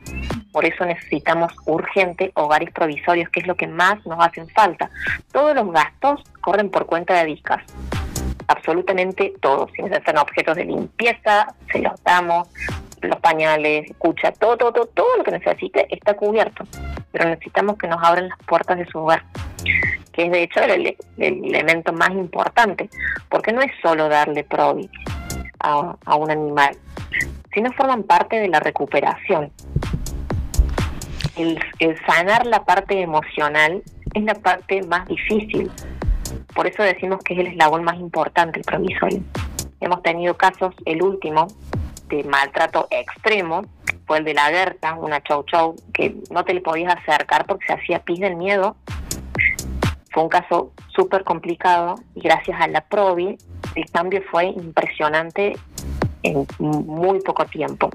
[0.51, 4.89] Por eso necesitamos urgente hogares provisorios, que es lo que más nos hacen falta.
[5.31, 7.63] Todos los gastos corren por cuenta de DICAS
[8.47, 9.67] absolutamente todo.
[9.75, 12.47] Si necesitan objetos de limpieza, se los damos,
[13.01, 16.63] los pañales, escucha, todo, todo, todo, lo que necesite está cubierto.
[17.11, 19.23] Pero necesitamos que nos abran las puertas de su hogar,
[20.11, 22.89] que es de hecho el, elemento más importante,
[23.29, 24.89] porque no es solo darle probi
[25.59, 26.75] a, un animal,
[27.53, 29.51] sino forman parte de la recuperación.
[31.35, 31.59] el
[32.05, 33.83] sanar la parte emocional
[34.13, 35.71] es la parte más difícil
[36.57, 39.21] por eso decimos que es el eslabón más importante, el provisorio.
[39.79, 41.45] Hemos tenido casos, el último,
[42.09, 43.61] de maltrato extremo,
[44.07, 47.67] fue el de la Gerta, una chow chow, que no te le podías acercar porque
[47.67, 48.75] se hacía pis del miedo.
[50.11, 53.37] Fue un caso súper complicado y gracias a la Provi
[53.75, 55.55] el cambio fue impresionante
[56.23, 57.91] en muy poco tiempo.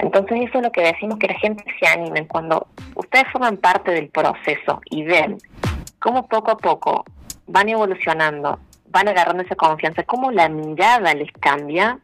[0.00, 2.26] Entonces eso es lo que decimos que la gente se anime.
[2.26, 5.38] Cuando ustedes forman parte del proceso y ven
[6.04, 7.06] cómo poco a poco
[7.46, 8.58] van evolucionando,
[8.90, 11.98] van agarrando esa confianza, cómo la mirada les cambia,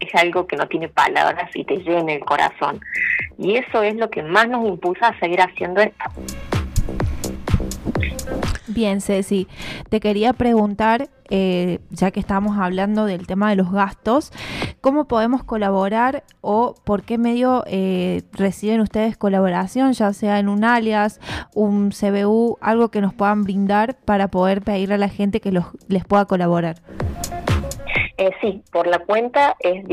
[0.00, 2.80] es algo que no tiene palabras y te llena el corazón.
[3.36, 6.04] Y eso es lo que más nos impulsa a seguir haciendo esto.
[8.68, 9.48] Bien, Ceci,
[9.90, 14.32] te quería preguntar, eh, ya que estamos hablando del tema de los gastos,
[14.80, 20.64] ¿cómo podemos colaborar o por qué medio eh, reciben ustedes colaboración, ya sea en un
[20.64, 21.20] alias,
[21.54, 25.66] un CBU, algo que nos puedan brindar para poder pedirle a la gente que los,
[25.88, 26.76] les pueda colaborar?
[28.16, 29.84] Eh, sí, por la cuenta es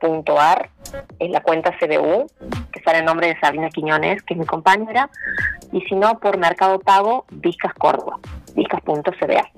[0.00, 0.70] discas.córdoba.ar,
[1.18, 2.26] es la cuenta CBU,
[2.72, 5.10] que sale el nombre de Sabina Quiñones, que es mi compañera,
[5.72, 8.18] y si no, por Mercado Pago, Discas Córdoba,
[8.54, 9.50] discas.cba.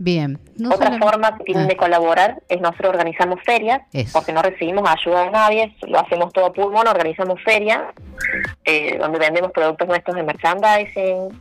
[0.00, 0.38] Bien.
[0.72, 1.68] Otra forma que tienen Ah.
[1.68, 4.12] de colaborar es nosotros organizamos ferias, Eso.
[4.12, 7.80] porque no recibimos ayuda de nadie, lo hacemos todo a pulmón, organizamos ferias,
[8.64, 11.40] eh, donde vendemos productos nuestros de merchandising,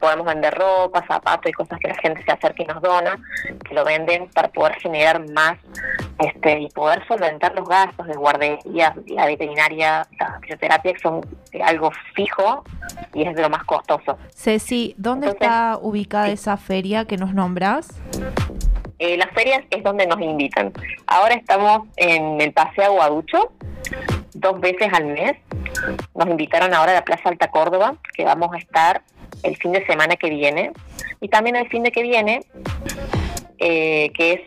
[0.00, 3.18] podemos vender ropa, zapatos y cosas que la gente se acerca y nos dona,
[3.68, 5.58] que lo venden para poder generar más
[6.18, 11.20] este y poder solventar los gastos de guardería, la veterinaria, la fisioterapia, que son
[11.52, 12.64] eh, algo fijo
[13.14, 14.18] y es de lo más costoso.
[14.34, 17.88] Ceci, ¿dónde está ubicada esa feria que nos nombras?
[18.98, 20.72] Eh, las ferias es donde nos invitan.
[21.06, 23.52] Ahora estamos en el Paseo Aguaducho,
[24.34, 25.36] dos veces al mes.
[26.14, 29.02] Nos invitaron ahora a la Plaza Alta Córdoba, que vamos a estar
[29.42, 30.72] el fin de semana que viene.
[31.20, 32.44] Y también el fin de que viene,
[33.58, 34.40] eh, que es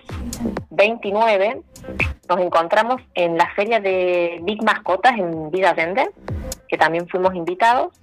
[0.72, 1.62] 29,
[2.30, 6.10] nos encontramos en la feria de Big Mascotas en Vida Allende,
[6.68, 7.94] que también fuimos invitados.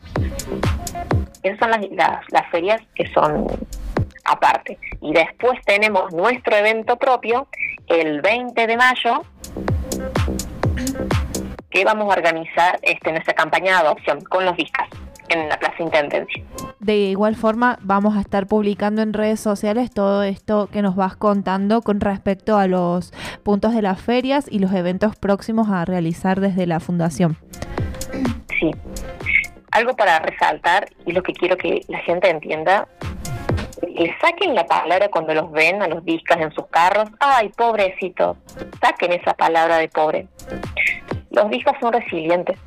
[1.43, 3.47] Esas son las, las, las ferias que son
[4.24, 4.78] aparte.
[5.01, 7.49] Y después tenemos nuestro evento propio
[7.86, 9.22] el 20 de mayo
[11.70, 14.88] que vamos a organizar este, nuestra campaña de adopción con los discas
[15.30, 16.42] en la Plaza Intendencia.
[16.80, 21.16] De igual forma, vamos a estar publicando en redes sociales todo esto que nos vas
[21.16, 23.12] contando con respecto a los
[23.42, 27.36] puntos de las ferias y los eventos próximos a realizar desde la fundación.
[28.58, 28.70] Sí.
[29.72, 32.88] Algo para resaltar y lo que quiero que la gente entienda,
[33.88, 37.08] le saquen la palabra cuando los ven a los discas en sus carros.
[37.20, 38.36] Ay, pobrecito.
[38.80, 40.26] Saquen esa palabra de pobre.
[41.30, 42.58] Los discas son resilientes.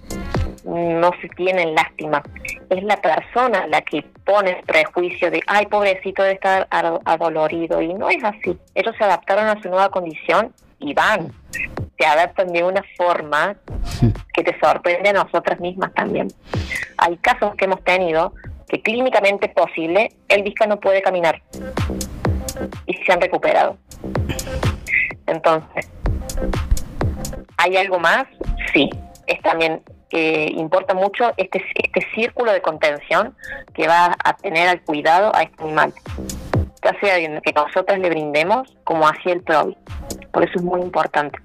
[0.65, 2.23] No se tienen lástima.
[2.69, 7.81] Es la persona la que pone prejuicio de, ay, pobrecito, debe estar ado- adolorido.
[7.81, 8.57] Y no es así.
[8.73, 11.31] Ellos se adaptaron a su nueva condición y van.
[11.99, 13.55] Se adaptan de una forma
[14.33, 16.27] que te sorprende a nosotras mismas también.
[16.97, 18.33] Hay casos que hemos tenido
[18.67, 21.41] que clínicamente es posible, el disca no puede caminar
[22.87, 23.77] y se han recuperado.
[25.27, 25.89] Entonces,
[27.57, 28.25] ¿hay algo más?
[28.73, 28.89] Sí,
[29.27, 29.81] es también
[30.13, 33.35] que importa mucho este, este círculo de contención
[33.73, 35.91] que va a tener al cuidado a este animal,
[36.83, 39.75] ya sea que nosotros le brindemos como así el PROVI.
[40.31, 41.39] Por eso es muy importante.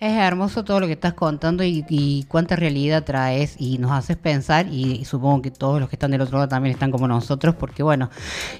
[0.00, 4.16] Es hermoso todo lo que estás contando y, y cuánta realidad traes y nos haces
[4.16, 7.56] pensar y, supongo que todos los que están del otro lado también están como nosotros
[7.56, 8.08] porque bueno,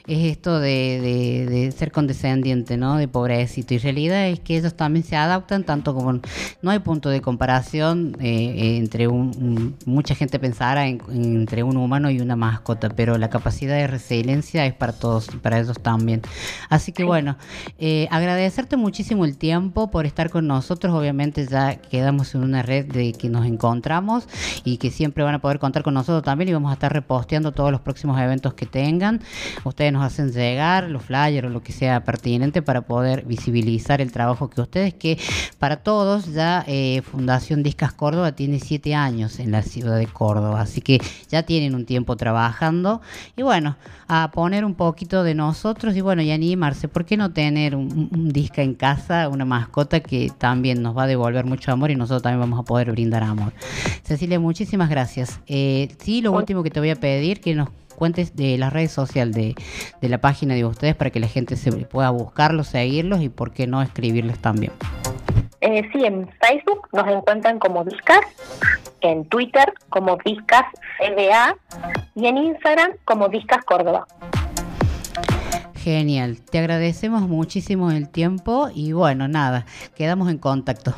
[0.09, 2.97] es esto de, de- de ser condescendiente, ¿no?
[2.97, 6.13] De pobrecito y realidad es que ellos también se adaptan tanto como
[6.61, 11.77] no hay punto de comparación eh, entre un, un- mucha gente pensará en- entre un
[11.77, 16.21] humano y una mascota, pero la capacidad de resiliencia es para todos para ellos también.
[16.69, 17.37] Así que bueno,
[17.79, 20.93] eh, agradecerte muchísimo el tiempo por estar con nosotros.
[20.95, 24.25] Obviamente ya quedamos en una red de que nos encontramos
[24.65, 27.53] y que siempre van a poder contar con nosotros también y vamos a estar reposteando
[27.53, 29.21] todos los próximos eventos que tengan.
[29.65, 34.13] Ustedes nos hacen llegar los flyers o lo que sea pertinente para poder visibilizar el
[34.13, 35.19] trabajo que ustedes, que
[35.59, 40.61] para todos ya eh, Fundación Discas Córdoba tiene siete años en la ciudad de Córdoba,
[40.61, 41.01] así que
[41.31, 43.01] ya tienen un tiempo trabajando
[43.37, 43.77] y bueno,
[44.09, 48.09] a poner un poquito de nosotros y bueno, y animarse, ¿por qué no tener un,
[48.13, 51.97] un- disca en casa, una mascota que también nos va a devolver mucho amor y
[51.97, 53.53] nosotros también vamos a poder brindar amor?
[54.03, 55.41] Cecilia, muchísimas gracias.
[55.47, 58.93] Eh, sí, lo último que te voy a pedir, que nos cuentes de las redes
[58.93, 59.55] sociales de,
[60.01, 63.53] de la página de ustedes para que la gente se pueda buscarlos, seguirlos y por
[63.53, 64.73] qué no escribirles también.
[65.61, 68.21] Eh, sí, en Facebook nos encuentran como Discas,
[69.01, 70.65] en Twitter como Discas
[70.99, 71.57] CBA
[72.15, 74.07] y en Instagram como Discas Córdoba.
[75.83, 79.65] Genial, te agradecemos muchísimo el tiempo y bueno, nada,
[79.95, 80.93] quedamos en contacto.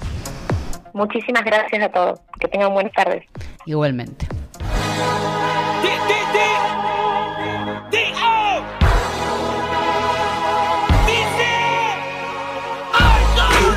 [0.95, 2.21] Muchísimas gracias a todos.
[2.41, 3.25] Que tengan buenas tardes.
[3.67, 4.27] Igualmente.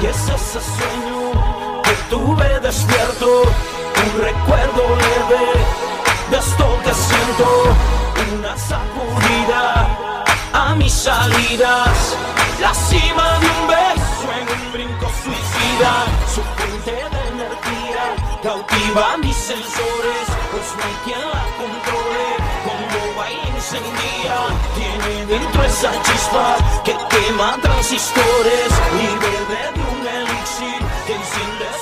[0.01, 5.45] Y es ese sueño que tuve despierto, un recuerdo leve
[6.29, 7.47] de esto que siento,
[8.37, 10.12] una sacudida
[10.75, 12.17] mis salidas.
[12.59, 16.05] La cima de un beso en un brinco suicida.
[16.33, 22.27] Su fuente de energía cautiva mis sensores, pues no hay quien la controle.
[22.65, 24.37] Cuando baila encendía,
[24.75, 28.71] tiene dentro esa chispa que quema transistores
[29.01, 31.72] y bebe de un elixir que enciende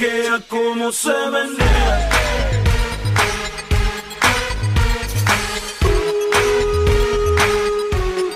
[0.00, 2.10] Chequea cómo se menea.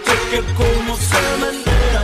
[0.05, 2.03] Chequea cómo se menea.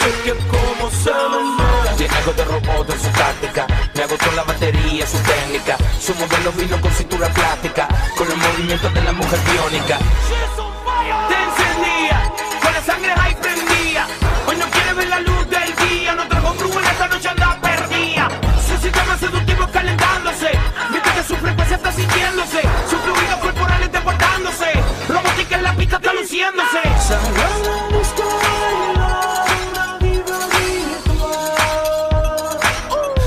[0.00, 1.96] Chequea cómo se menea.
[1.96, 3.66] Tiene algo de robot en su táctica.
[3.94, 5.76] Me agotó la batería, su técnica.
[6.00, 7.86] Su modelo vino con cintura plástica.
[8.16, 9.98] Con los movimientos de la mujer biónica.
[12.84, 14.06] Sangre ahí prendía.
[14.46, 17.58] Hoy no quiere ver la luz del día, no trajo flujo en esta noche anda
[17.60, 18.28] perdida.
[18.66, 20.50] Su sistema seductivo calentándose,
[20.90, 22.60] mientras que su frecuencia está sintiéndose.
[22.90, 24.72] Su fluido corporal está portándose,
[25.08, 26.82] robótica en la pista está luciéndose.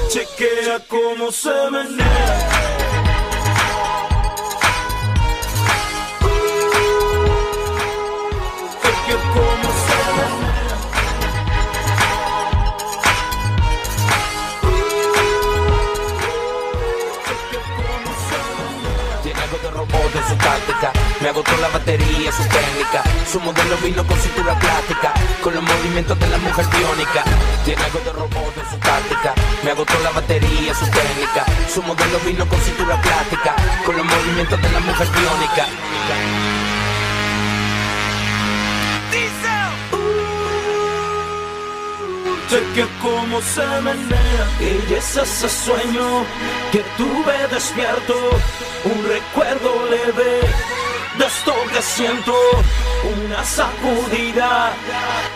[0.09, 2.56] Chequea cómo se menea.
[20.27, 20.91] Su táctica.
[21.21, 23.03] Me agotó la batería, su técnica.
[23.31, 25.13] Su modelo vino con cintura plástica.
[25.41, 27.23] Con los movimientos de la mujer biónica.
[27.65, 29.33] Tiene algo de robot en su táctica.
[29.63, 31.45] Me agotó la batería, su técnica.
[31.73, 33.55] Su modelo vino con cintura plástica.
[33.85, 35.65] Con los movimientos de la mujer biónica.
[42.49, 46.23] Cheque cómo se menea Y es ese sueño
[46.71, 48.13] que tuve despierto
[48.83, 50.41] Un recuerdo leve
[51.17, 52.33] de esto que siento
[53.25, 54.71] Una sacudida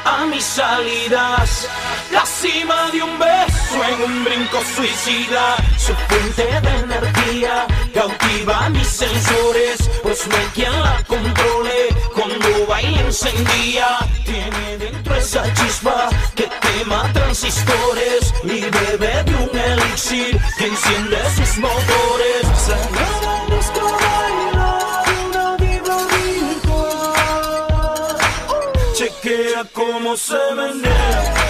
[0.06, 1.68] a mis salidas
[2.12, 8.88] La cima de un beso en un brinco suicida Su fuente de energía cautiva mis
[8.88, 16.48] sensores Pues no hay quien la controle Cuando baila encendía Tiene dentro esa chispa que
[16.62, 23.21] quema transistores Y bebe de un elixir que enciende sus motores
[28.94, 31.41] Chequea cómo se menea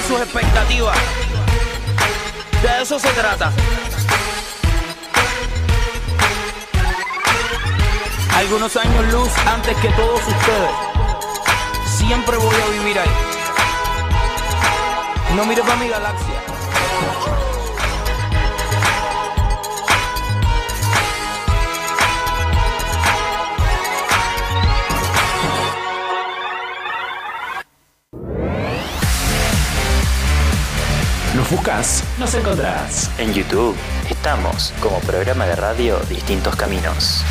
[0.00, 0.96] sus expectativas.
[2.62, 3.52] De eso se trata.
[8.36, 10.70] Algunos años luz antes que todos ustedes.
[11.96, 13.10] Siempre voy a vivir ahí.
[15.36, 16.42] No mires para mi galaxia.
[31.52, 33.10] Buscas, nos encontrás.
[33.18, 33.76] En YouTube
[34.08, 37.22] estamos como programa de radio Distintos Caminos.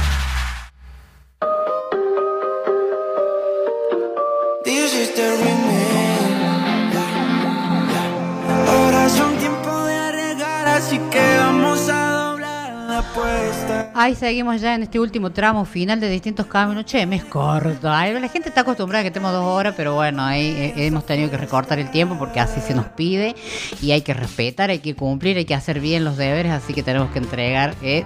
[14.02, 16.86] Ahí seguimos ya en este último tramo final de distintos caminos.
[16.86, 17.88] Che, me es corto.
[17.88, 21.06] Ay, la gente está acostumbrada a que tenemos dos horas, pero bueno, ahí eh, hemos
[21.06, 23.36] tenido que recortar el tiempo porque así se nos pide
[23.80, 26.82] y hay que respetar, hay que cumplir, hay que hacer bien los deberes, así que
[26.82, 28.04] tenemos que entregar eh,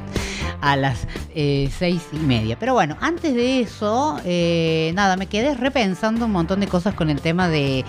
[0.59, 2.57] a las eh, seis y media.
[2.59, 7.09] Pero bueno, antes de eso, eh, nada, me quedé repensando un montón de cosas con
[7.09, 7.85] el tema de,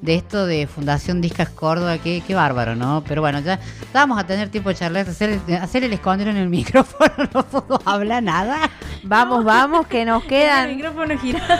[0.00, 3.02] de esto de Fundación Discas Córdoba, qué, qué bárbaro, ¿no?
[3.06, 3.58] Pero bueno, ya
[3.92, 7.80] vamos a tener tiempo de charlar, hacer, hacer el escondero en el micrófono, no puedo
[7.88, 8.70] hablar nada.
[9.02, 11.54] Vamos, vamos, que nos El quedan micrófono girado.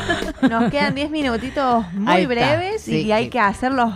[0.48, 3.92] nos quedan 10 minutitos muy breves sí, y hay que hacerlos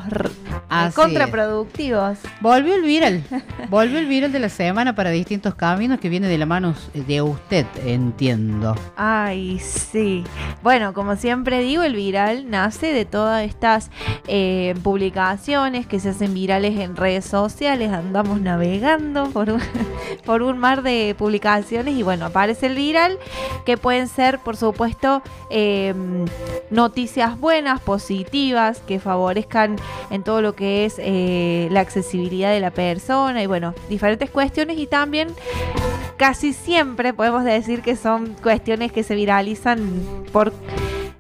[0.71, 2.19] Así contraproductivos.
[2.41, 3.23] Volvió el viral.
[3.69, 7.21] Volvió el viral de la semana para distintos caminos que viene de la mano de
[7.23, 8.75] usted, entiendo.
[8.97, 10.25] Ay, sí.
[10.63, 13.91] Bueno, como siempre digo, el viral nace de todas estas
[14.27, 17.93] eh, publicaciones que se hacen virales en redes sociales.
[17.93, 19.61] Andamos navegando por un,
[20.25, 23.19] por un mar de publicaciones y bueno, aparece el viral
[23.65, 26.25] que pueden ser, por supuesto, em,
[26.71, 29.77] noticias buenas, positivas, que favorezcan
[30.11, 34.79] en todo lo que es eh, la accesibilidad de la persona y bueno, diferentes cuestiones
[34.79, 35.29] y también
[36.17, 40.03] casi siempre podemos decir que son cuestiones que se viralizan
[40.33, 40.53] por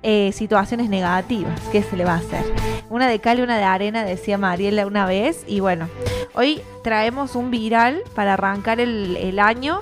[0.02, 1.58] eh, situaciones negativas.
[1.72, 2.44] ¿Qué se le va a hacer?
[2.90, 5.44] Una de cal y una de arena, decía Mariela una vez.
[5.46, 5.88] Y bueno,
[6.34, 9.80] hoy traemos un viral para arrancar el, el año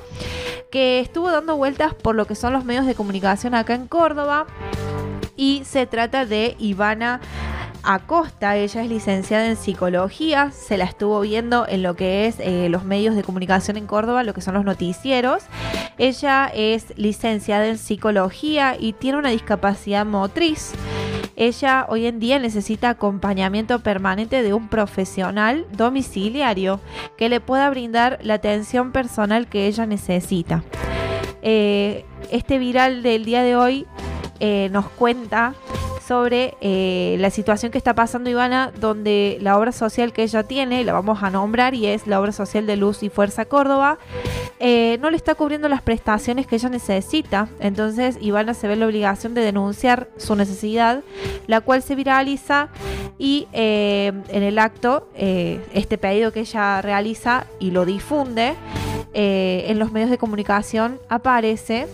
[0.72, 4.46] que estuvo dando vueltas por lo que son los medios de comunicación acá en Córdoba.
[5.36, 7.20] Y se trata de Ivana
[7.82, 12.68] Acosta, ella es licenciada en psicología, se la estuvo viendo en lo que es eh,
[12.68, 15.42] los medios de comunicación en Córdoba, lo que son los noticieros.
[15.98, 20.72] Ella es licenciada en psicología y tiene una discapacidad motriz.
[21.34, 26.80] Ella hoy en día necesita acompañamiento permanente de un profesional domiciliario
[27.16, 30.62] que le pueda brindar la atención personal que ella necesita.
[31.42, 33.86] Eh, este viral del día de hoy
[34.38, 35.54] eh, nos cuenta
[36.02, 40.84] sobre eh, la situación que está pasando Ivana, donde la obra social que ella tiene,
[40.84, 43.98] la vamos a nombrar y es la obra social de Luz y Fuerza Córdoba,
[44.60, 47.48] eh, no le está cubriendo las prestaciones que ella necesita.
[47.60, 51.02] Entonces Ivana se ve la obligación de denunciar su necesidad,
[51.46, 52.68] la cual se viraliza
[53.18, 58.54] y eh, en el acto, este pedido que ella realiza y lo difunde,
[59.14, 61.86] en los medios de comunicación aparece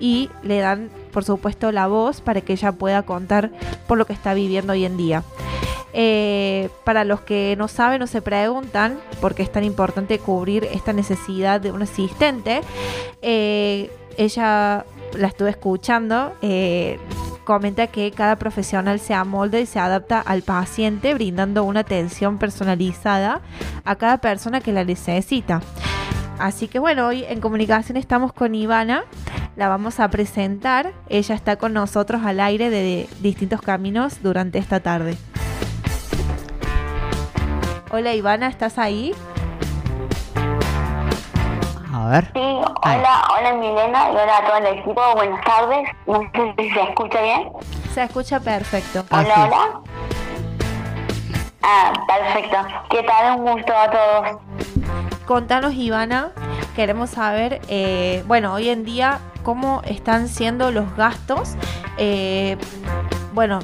[0.00, 3.50] y le dan por supuesto, la voz para que ella pueda contar
[3.86, 5.22] por lo que está viviendo hoy en día.
[5.92, 10.64] Eh, para los que no saben o se preguntan por qué es tan importante cubrir
[10.72, 12.60] esta necesidad de un asistente,
[13.22, 14.84] eh, ella
[15.14, 16.32] la estuve escuchando.
[16.42, 16.98] Eh,
[17.44, 23.40] comenta que cada profesional se amolda y se adapta al paciente brindando una atención personalizada
[23.84, 25.60] a cada persona que la necesita.
[26.38, 29.04] Así que bueno, hoy en comunicación estamos con Ivana,
[29.60, 30.94] la vamos a presentar.
[31.10, 35.18] Ella está con nosotros al aire de distintos caminos durante esta tarde.
[37.90, 39.14] Hola Ivana, ¿estás ahí?
[41.92, 42.24] A ver.
[42.32, 45.02] Sí, hola, hola Milena y hola a todo el equipo.
[45.14, 45.88] Buenas tardes.
[46.06, 47.52] No sé si se escucha bien.
[47.92, 49.04] Se escucha perfecto.
[49.10, 49.80] Hola, hola.
[51.62, 52.56] Ah, perfecto.
[52.88, 53.38] ¿Qué tal?
[53.38, 54.40] Un gusto a todos.
[55.26, 56.32] Contanos, Ivana,
[56.80, 61.54] queremos saber, eh, bueno, hoy en día, cómo están siendo los gastos.
[61.98, 62.56] Eh,
[63.34, 63.58] bueno,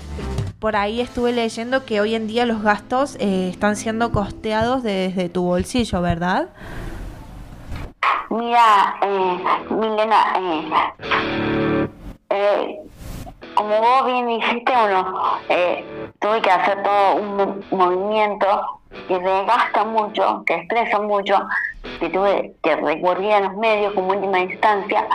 [0.58, 5.30] por ahí estuve leyendo que hoy en día los gastos eh, están siendo costeados desde
[5.30, 6.50] tu bolsillo, ¿verdad?
[8.28, 8.96] Mira,
[9.70, 10.22] Milena,
[13.54, 15.38] como vos bien dijiste, bueno,
[16.18, 21.38] tuve que hacer todo un movimiento que desgasta mucho, que estresa mucho,
[22.00, 25.06] que tuve que recurrir a los medios como última instancia,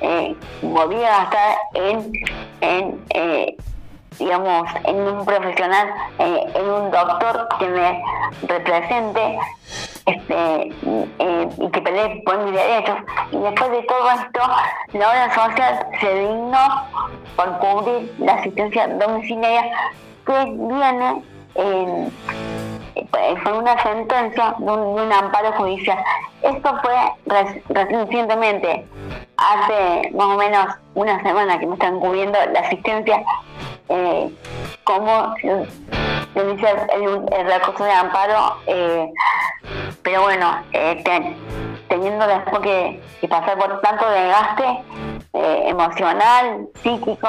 [0.00, 2.12] eh, volví a gastar en,
[3.10, 3.56] eh,
[4.18, 5.88] digamos, en un profesional,
[6.18, 8.02] eh, en un doctor que me
[8.46, 9.38] represente
[10.06, 10.72] este,
[11.18, 12.96] eh, y que pelee por mis derechos.
[13.32, 14.40] Y después de todo esto,
[14.92, 16.84] la obra social se dignó
[17.36, 19.72] por cubrir la asistencia domiciliaria
[20.26, 21.22] que viene
[21.54, 22.12] en
[23.42, 25.98] fue una sentencia de un, amparo judicial.
[26.42, 26.94] Esto fue
[27.78, 28.86] recientemente,
[29.36, 33.22] hace más o menos una semana que me están cubriendo la asistencia,
[33.88, 34.30] eh,
[34.84, 35.34] como
[36.34, 39.10] iniciar el, el, recurso de amparo, eh,
[40.02, 40.58] pero bueno,
[41.88, 44.84] teniendo después que, pasar por tanto desgaste
[45.66, 47.28] emocional, psíquico,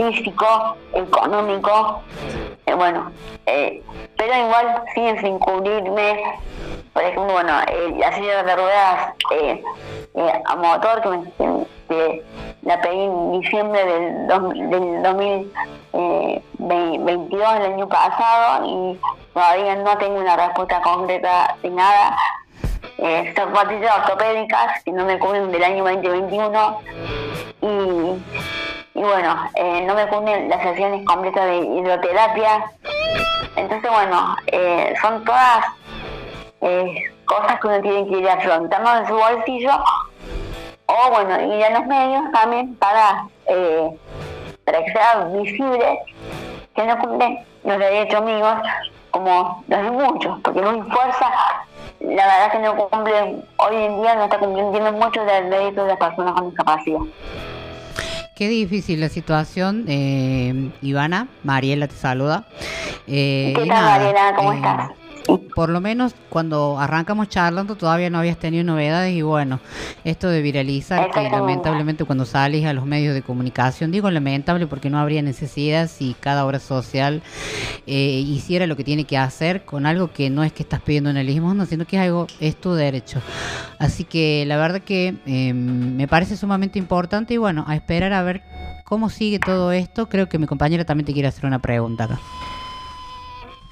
[0.00, 2.00] físico, económico,
[2.76, 3.10] bueno,
[3.44, 6.38] pero igual siguen sin cubrirme.
[6.92, 9.62] Por ejemplo, bueno, eh, la silla de ruedas eh,
[10.14, 11.00] eh, a motor
[11.88, 12.22] que,
[12.62, 14.28] la pedí en diciembre del,
[14.70, 18.96] del 2022, el año pasado, y
[19.32, 22.16] todavía no tengo una respuesta concreta de nada.
[22.98, 26.80] Eh, zapatillas ortopédicas que no me cubren del año 2021
[27.62, 28.18] y,
[29.00, 29.34] y bueno,
[29.86, 32.70] no me cubren las sesiones completas de hidroterapia
[33.56, 35.64] entonces, bueno, eh, son todas
[36.60, 36.94] eh,
[37.24, 39.72] cosas que uno tiene que ir afrontando en su bolsillo
[40.86, 43.98] o, bueno, ir a los medios también para, eh,
[44.64, 45.98] para que sea visible
[46.74, 48.56] que no cumplen los derechos míos
[49.10, 51.30] como los de muchos, porque Luis Fuerza,
[52.00, 55.88] la verdad que no cumple, hoy en día no está cumpliendo mucho del derecho de
[55.88, 57.00] las personas con discapacidad.
[58.40, 61.28] Qué difícil la situación, eh, Ivana.
[61.44, 62.46] Mariela te saluda.
[63.06, 64.34] Eh, ¿Qué tal, nada, Mariela?
[64.34, 64.90] ¿Cómo eh, estás?
[65.54, 69.60] Por lo menos cuando arrancamos charlando todavía no habías tenido novedades y bueno,
[70.04, 74.90] esto de viralizar que lamentablemente cuando sales a los medios de comunicación, digo lamentable porque
[74.90, 77.22] no habría necesidad si cada obra social
[77.86, 81.10] eh, hiciera lo que tiene que hacer con algo que no es que estás pidiendo
[81.10, 83.20] una limosna, sino que es algo, es tu derecho.
[83.78, 88.22] Así que la verdad que eh, me parece sumamente importante y bueno, a esperar a
[88.22, 88.42] ver
[88.84, 90.08] cómo sigue todo esto.
[90.08, 92.20] Creo que mi compañera también te quiere hacer una pregunta acá.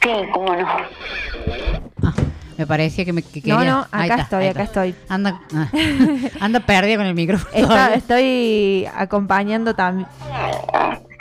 [0.08, 0.66] Sí, cómo no.
[2.56, 4.94] Me parecía que me que quería- no, acá está, estoy, acá estoy.
[5.08, 5.68] Anda, ah,
[6.40, 7.50] anda perdida con el micrófono.
[7.54, 10.08] Está- estoy acompañando también.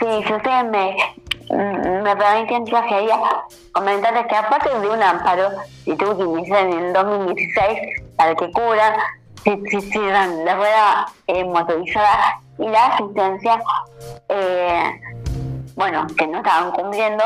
[0.00, 0.96] Sí, si ustedes me,
[2.02, 3.18] me permiten, yo quería
[3.72, 5.50] comentarles que aparte de un amparo
[5.84, 7.78] que tuve que iniciar en el 2016
[8.16, 8.94] para que cubran
[9.44, 13.60] si existieran la rueda eh, motorizada y la asistencia,
[14.28, 15.00] eh,
[15.76, 17.22] bueno, que no estaban cumpliendo,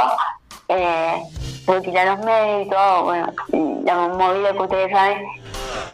[0.68, 1.22] eh,
[1.66, 3.32] tuve que ir a los medios y todo, bueno,
[3.84, 5.26] la movida que ustedes saben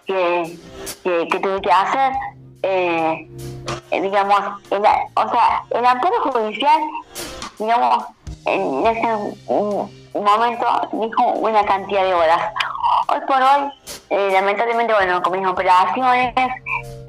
[0.07, 0.59] que,
[1.05, 2.13] que, tuve que hacer.
[2.63, 3.29] Eh,
[3.91, 4.41] eh, digamos,
[4.71, 6.81] el, o sea, el amparo judicial,
[7.59, 8.05] digamos,
[8.45, 9.37] en ese
[10.15, 12.53] momento dijo una cantidad de horas.
[13.09, 13.73] Hoy por hoy,
[14.11, 16.35] eh, lamentablemente, bueno, con mis operaciones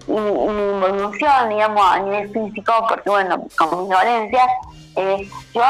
[0.07, 4.47] y, y mi involución, digamos, a nivel físico, porque bueno, con mis dolencias,
[4.95, 5.63] eh, yo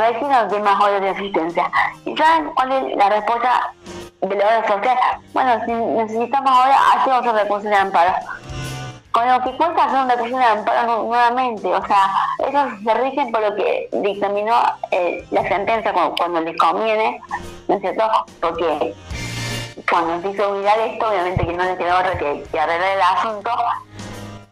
[0.00, 1.70] requiero de más horas de asistencia.
[2.04, 3.72] ¿Y saben cuál es la respuesta
[4.20, 4.98] de la hora social?
[5.32, 8.12] Bueno, si necesitamos ahora, hacer otro recurso de amparo
[9.10, 12.08] con lo que cuesta hacer un recurso de amparo nu- nuevamente, o sea,
[12.46, 14.54] ellos se rigen por lo que dictaminó
[14.90, 17.20] eh, la sentencia cuando, cuando les conviene,
[17.66, 18.04] ¿no es cierto?
[18.40, 18.94] Porque
[19.90, 23.50] cuando se hizo viral esto, obviamente que no les quedó otra que arreglar el asunto,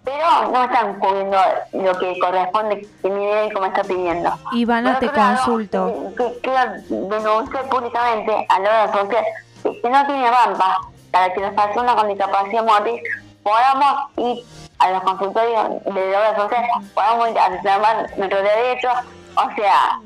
[0.06, 1.36] pero no están cubriendo
[1.72, 4.30] lo que corresponde que mi médico me está pidiendo.
[4.52, 6.12] Ivana, te lado, consulto.
[6.16, 9.24] que quiero denunciar públicamente a la hora social
[9.64, 10.78] que que no tiene rampa
[11.10, 13.02] para que las personas con discapacidad motriz
[13.42, 14.44] podamos ir
[14.78, 16.64] a los consultorios de la obra social,
[16.94, 18.92] podamos ir a reclamar nuestros derechos,
[19.34, 20.00] o sea,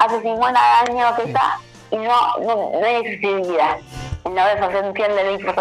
[0.00, 1.60] hace 50 años que está
[1.92, 3.76] y no, no, no hay accesibilidad
[4.24, 5.52] en la obra social del Info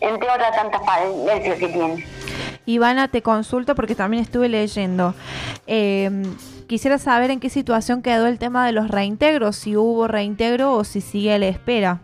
[0.00, 2.15] entre otras tantas falencias que tiene.
[2.66, 5.14] Ivana, te consulto porque también estuve leyendo.
[5.68, 6.10] Eh,
[6.68, 10.84] quisiera saber en qué situación quedó el tema de los reintegros, si hubo reintegro o
[10.84, 12.00] si sigue la espera.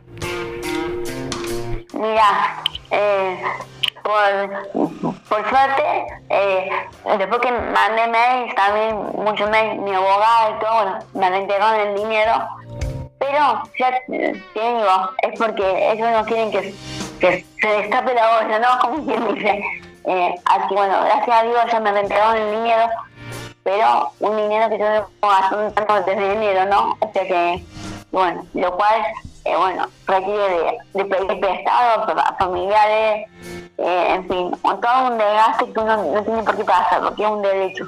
[1.94, 3.42] Mira, eh,
[4.02, 6.70] por, suerte, eh,
[7.18, 11.96] después que mandé mails, también muchos mails, mi abogada y todo, bueno, me reintegraron el
[11.96, 12.32] dinero.
[13.18, 16.74] Pero ya te digo, es porque ellos no quieren que,
[17.20, 18.78] que se destape la olla, ¿no?
[18.80, 19.62] Como quien dice.
[20.04, 22.88] Eh, así, bueno, gracias a Dios ya me reintegraron el dinero,
[23.62, 26.96] pero un dinero que yo puedo gastar desde enero, ¿no?
[27.00, 27.64] O sea que,
[28.10, 29.02] bueno, lo cual
[29.44, 33.28] eh, bueno, requiere de, pedir prestado a familiares,
[33.76, 37.24] eh, en fin, con todo un desgaste que uno no tiene por qué pasar, porque
[37.24, 37.86] es un derecho.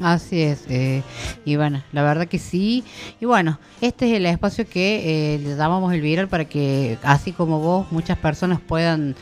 [0.00, 1.02] Así es, eh,
[1.44, 2.84] Ivana, la verdad que sí.
[3.20, 7.32] Y bueno, este es el espacio que eh, le llamamos el viral para que, así
[7.32, 9.14] como vos, muchas personas puedan,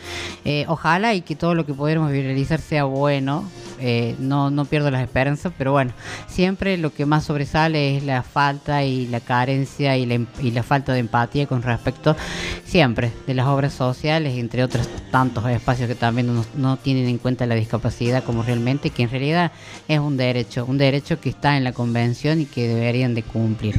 [0.45, 3.45] eh, ojalá y que todo lo que pudiéramos viralizar sea bueno.
[3.81, 5.93] Eh, no, no pierdo las esperanzas, pero bueno,
[6.28, 10.53] siempre lo que más sobresale es la falta y la carencia y la, em- y
[10.53, 12.16] la falta de empatía con respecto
[12.65, 17.19] siempre de las obras sociales, entre otros tantos espacios que también no, no tienen en
[17.19, 19.53] cuenta la discapacidad como realmente, que en realidad
[19.89, 23.74] es un derecho, un derecho que está en la convención y que deberían de cumplir.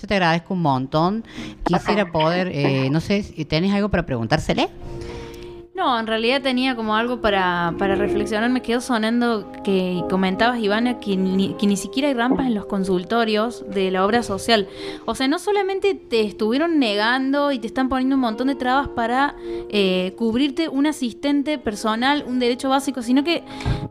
[0.00, 1.24] Yo te agradezco un montón.
[1.64, 4.68] Quisiera poder, eh, no sé, ¿tenés algo para preguntársele?
[5.72, 8.50] No, en realidad tenía como algo para, para reflexionar.
[8.50, 12.66] Me quedó sonando que comentabas, Ivana, que ni, que ni siquiera hay rampas en los
[12.66, 14.68] consultorios de la obra social.
[15.06, 18.88] O sea, no solamente te estuvieron negando y te están poniendo un montón de trabas
[18.88, 19.36] para
[19.70, 23.44] eh, cubrirte un asistente personal, un derecho básico, sino que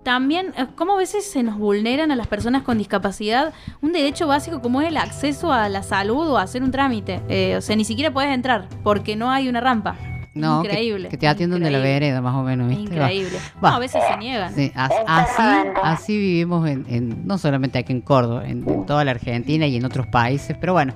[0.03, 4.27] también, eh, como a veces se nos vulneran a las personas con discapacidad un derecho
[4.27, 7.22] básico como es el acceso a la salud o a hacer un trámite.
[7.30, 10.19] Eh, o sea, ni siquiera puedes entrar porque no hay una rampa.
[10.40, 11.10] No, que- Increíble.
[11.10, 12.84] Que, te atiendan de la vereda, más o menos, ¿viste?
[12.84, 13.38] Increíble.
[13.64, 13.72] Va.
[13.72, 14.53] No, a veces se niegan.
[14.56, 15.44] Sí, as- así,
[15.84, 19.76] así vivimos en, en- no solamente aquí en Córdoba, en, en toda la Argentina y
[19.76, 20.94] en otros países, pero bueno,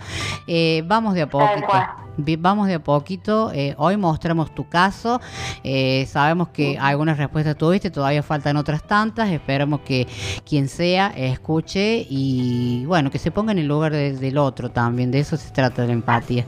[0.47, 1.67] eh, vamos de a poquito.
[2.17, 3.51] Vamos de a poquito.
[3.53, 5.19] eh, hoy mostramos tu caso.
[5.63, 9.29] eh, sabemos que algunas respuestas tuviste, todavía faltan otras tantas.
[9.31, 10.07] Esperamos que
[10.47, 15.11] quien sea escuche y bueno, que se ponga en el lugar de- del otro también.
[15.11, 16.45] De eso se trata la empatía.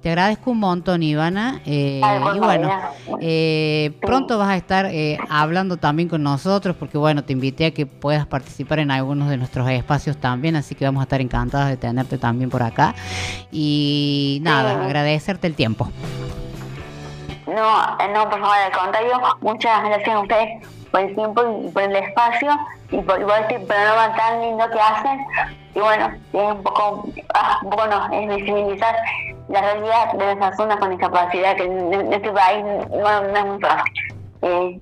[0.00, 1.60] Te agradezco un montón, Ivana.
[1.66, 2.00] eh,
[2.34, 2.70] y bueno,
[4.00, 4.88] pronto vas a estar
[5.28, 9.36] hablando también con nosotros porque bueno, te invité a que puedas participar en algunos de
[9.36, 12.94] nuestros espacios también, así que vamos a estar encantadas de tenerte también por acá.
[13.50, 15.88] Y nada, agradecerte el tiempo.
[17.46, 21.70] No, eh, no, por favor, al contrario, muchas gracias a ustedes por el tiempo y
[21.70, 22.50] por el espacio
[22.90, 25.18] y por, y por este programa tan lindo que hacen.
[25.74, 28.94] Y bueno, es un poco, ah, un poco no, es visibilizar
[29.48, 33.46] la realidad de las personas con discapacidad que en, en este país no, no es
[33.46, 33.92] muy fácil.
[34.42, 34.80] Eh,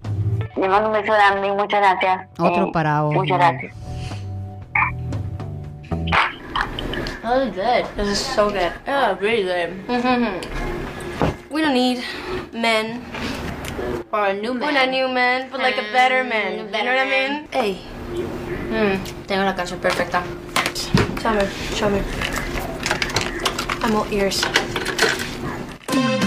[0.56, 2.28] le mando un beso grande y muchas gracias.
[2.38, 3.14] Otro Eh, para vos.
[3.14, 3.85] Muchas gracias.
[7.26, 7.84] Really good.
[7.96, 8.70] This is so good.
[8.86, 9.74] Yeah, really good.
[9.88, 11.52] Mm-hmm.
[11.52, 12.04] We don't need
[12.52, 13.02] men.
[14.12, 14.74] Or a new man.
[14.74, 16.70] Not new men, but like a better man.
[16.70, 17.48] You know what I mean?
[17.50, 17.82] Hey.
[18.70, 20.22] Mm, tengo la canción perfecta.
[21.18, 22.00] Show me, show me.
[23.82, 24.44] I'm all ears.
[25.96, 26.25] Sofía,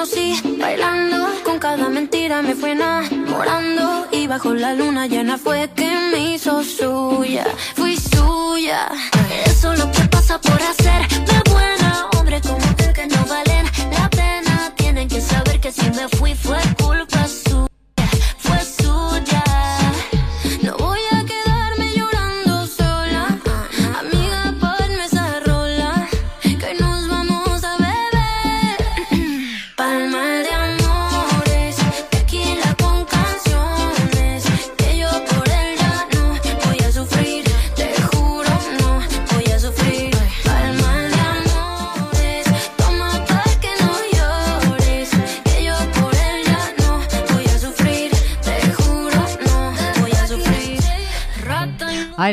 [0.00, 5.90] conocí bailando, con cada mentira me fue enamorando y bajo la luna llena fue que
[6.10, 7.44] me hizo suya,
[7.74, 8.88] fui suya.
[9.44, 9.69] Eso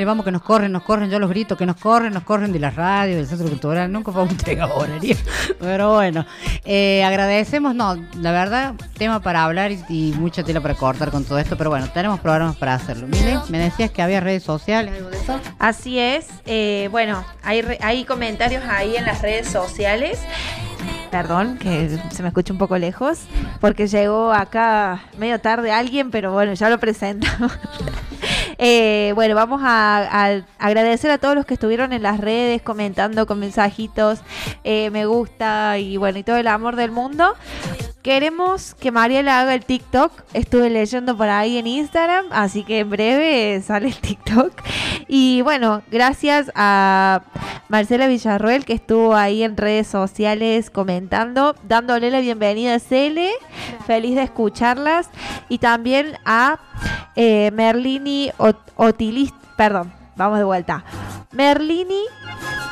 [0.07, 2.59] vamos que nos corren, nos corren, yo los grito, que nos corren, nos corren de
[2.59, 4.29] la radio, del centro cultural, nunca fue un
[4.75, 5.15] horaria.
[5.59, 6.25] Pero bueno,
[6.65, 11.23] eh, agradecemos, no, la verdad, tema para hablar y, y mucha tela para cortar con
[11.23, 13.07] todo esto, pero bueno, tenemos programas para hacerlo.
[13.07, 15.39] Mire, me decías que había redes sociales, algo de eso.
[15.59, 16.27] Así es.
[16.45, 20.19] eh, bueno, hay, re- hay comentarios ahí en las redes sociales.
[21.11, 23.19] Perdón, que se me escucha un poco lejos,
[23.61, 27.51] porque llegó acá medio tarde alguien, pero bueno, ya lo presentamos.
[28.57, 33.39] Eh, bueno, vamos a, agradecer a todos los que estuvieron en las redes comentando con
[33.39, 34.19] mensajitos,
[34.63, 37.35] eh, me gusta y bueno, y todo el amor del mundo.
[38.07, 40.13] Queremos que Mariela haga el TikTok.
[40.33, 44.53] Estuve leyendo por ahí en Instagram, así que en breve sale el TikTok.
[45.09, 47.23] Y bueno, gracias a
[47.67, 53.29] Marcela Villarruel que estuvo ahí en redes sociales comentando, dándole la bienvenida a Cele.
[53.85, 55.09] Feliz de escucharlas.
[55.49, 56.59] Y también a
[57.17, 60.85] eh, Merlini Ot- Otilis, perdón, vamos de vuelta.
[61.33, 62.03] Merlini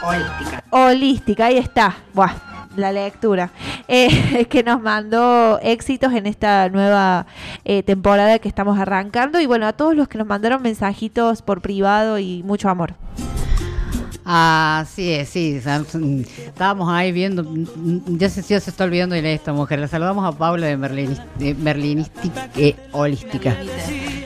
[0.02, 0.64] Holística.
[0.70, 1.98] Holística, ahí está.
[2.14, 2.32] Buah,
[2.78, 3.52] la lectura.
[3.88, 7.26] Eh, que nos mandó éxitos en esta nueva
[7.64, 9.40] eh, temporada que estamos arrancando.
[9.40, 12.96] Y bueno, a todos los que nos mandaron mensajitos por privado y mucho amor.
[14.28, 15.62] Ah, sí, es, sí.
[16.38, 17.46] Estábamos ahí viendo.
[18.08, 19.80] Ya se, ya se está olvidando de esta mujer.
[19.80, 23.56] Le saludamos a Merlinis, de Merlinistic eh, Holística.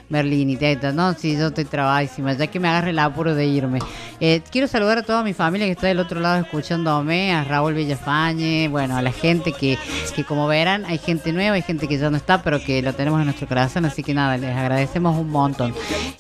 [0.10, 0.92] Merliniteta.
[0.92, 2.34] No, sí, yo estoy trabadísima.
[2.34, 3.80] Ya que me agarre el apuro de irme.
[4.20, 7.34] Eh, quiero saludar a toda mi familia que está del otro lado escuchándome.
[7.34, 8.68] A Raúl Villafañe.
[8.70, 9.78] Bueno, a la gente que,
[10.16, 12.94] que, como verán, hay gente nueva, hay gente que ya no está, pero que lo
[12.94, 13.86] tenemos en nuestro corazón.
[13.86, 15.74] Así que nada, les agradecemos un montón.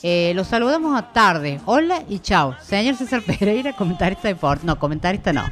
[0.04, 1.60] Eh, los saludamos a tarde.
[1.66, 2.56] Hola y chao.
[2.62, 4.66] Señor César Pereira, comentarista de deporte.
[4.66, 5.46] No, comentarista no.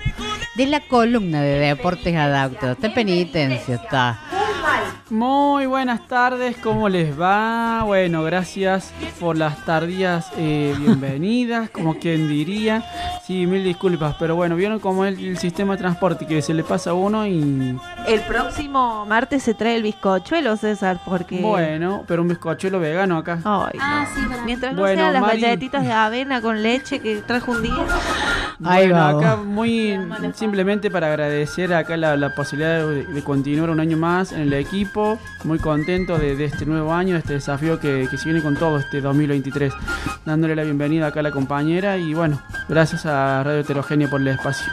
[0.55, 2.75] De la columna de Deportes Adaptados.
[2.75, 4.36] Está en penitencia, está.
[5.09, 7.83] Muy buenas tardes, ¿cómo les va?
[7.85, 12.83] Bueno, gracias por las tardías eh, bienvenidas, como quien diría.
[13.25, 16.63] Sí, mil disculpas, pero bueno, vieron cómo es el sistema de transporte que se le
[16.63, 21.39] pasa a uno y El próximo martes se trae el bizcochuelo, César, porque...
[21.41, 23.39] bueno, pero un bizcochuelo vegano acá.
[23.45, 24.43] Ay, no.
[24.45, 27.73] Mientras no Bueno, sean las Mari- galletitas de avena con leche que trajo un día.
[28.63, 29.97] Ahí bueno, acá muy
[30.33, 34.46] simplemente para agradecer acá la, la posibilidad de, de continuar un año más en el
[34.53, 35.19] equipo.
[35.43, 38.55] Muy contento de, de este nuevo año, de este desafío que, que se viene con
[38.55, 39.73] todo este 2023.
[40.25, 44.27] Dándole la bienvenida acá a la compañera y bueno, gracias a Radio Heterogénea por el
[44.29, 44.71] espacio.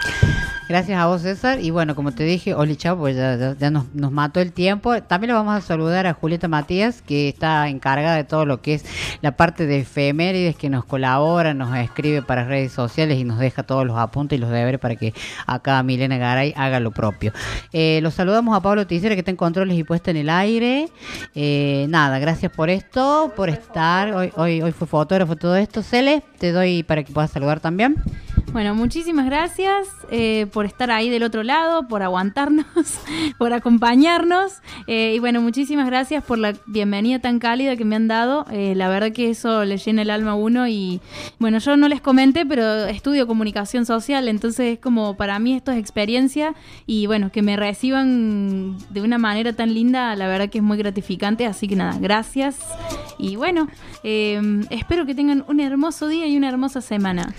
[0.66, 1.60] Gracias a vos, César.
[1.60, 4.52] Y bueno, como te dije, Oli Chao, pues ya, ya- ya nos, nos mató el
[4.52, 5.02] tiempo.
[5.02, 8.72] También le vamos a saludar a Julieta Matías, que está encargada de todo lo que
[8.74, 8.84] es
[9.20, 13.62] la parte de efemérides, que nos colabora, nos escribe para redes sociales y nos deja
[13.62, 15.12] todos los apuntes y los deberes para que
[15.46, 17.34] acá Milena Garay haga lo propio.
[17.74, 20.88] Eh, los saludamos a Pablo Ticera, que está en controles y puesta en el aire.
[21.34, 24.14] Eh, nada, gracias por esto, por estar.
[24.14, 25.82] Hoy, hoy, hoy fue fotógrafo todo esto.
[25.82, 27.96] Cele, te doy para que puedas saludar también.
[28.54, 32.64] Bueno, muchísimas gracias eh, por estar ahí del otro lado, por aguantarnos,
[33.36, 34.62] por acompañarnos.
[34.86, 38.46] eh, y bueno, muchísimas gracias por la bienvenida tan cálida que me han dado.
[38.52, 40.68] Eh, la verdad que eso le llena el alma a uno.
[40.68, 41.00] Y
[41.40, 45.72] bueno, yo no les comenté, pero estudio comunicación social, entonces es como para mí esto
[45.72, 46.54] es experiencia.
[46.86, 50.78] Y bueno, que me reciban de una manera tan linda, la verdad que es muy
[50.78, 51.44] gratificante.
[51.44, 52.60] Así que nada, gracias.
[53.18, 53.66] Y bueno,
[54.04, 57.34] espero que tengan un hermoso día y una hermosa semana.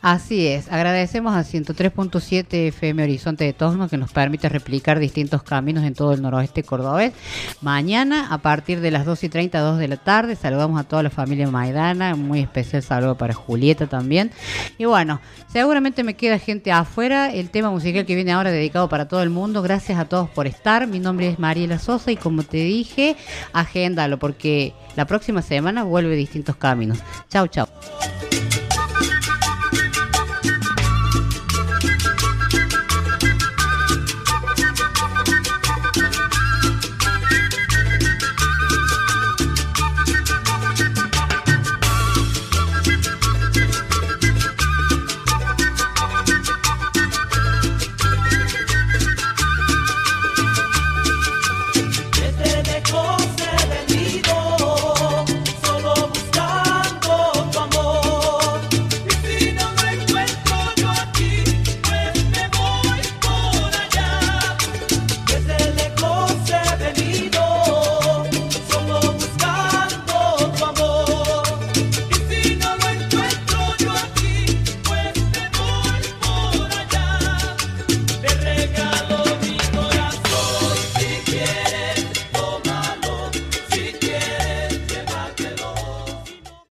[0.00, 5.84] Así es, agradecemos a 103.7 FM Horizonte de Tosno que nos permite replicar distintos caminos
[5.84, 7.12] en todo el noroeste cordobés.
[7.60, 11.02] Mañana, a partir de las 2 y 30, 2 de la tarde, saludamos a toda
[11.02, 14.30] la familia Maidana, un muy especial saludo para Julieta también.
[14.78, 15.20] Y bueno,
[15.52, 19.30] seguramente me queda gente afuera, el tema musical que viene ahora dedicado para todo el
[19.30, 19.62] mundo.
[19.62, 23.16] Gracias a todos por estar, mi nombre es Mariela Sosa y como te dije,
[23.52, 26.98] agéndalo porque la próxima semana vuelve distintos caminos.
[27.28, 27.66] Chau, chau.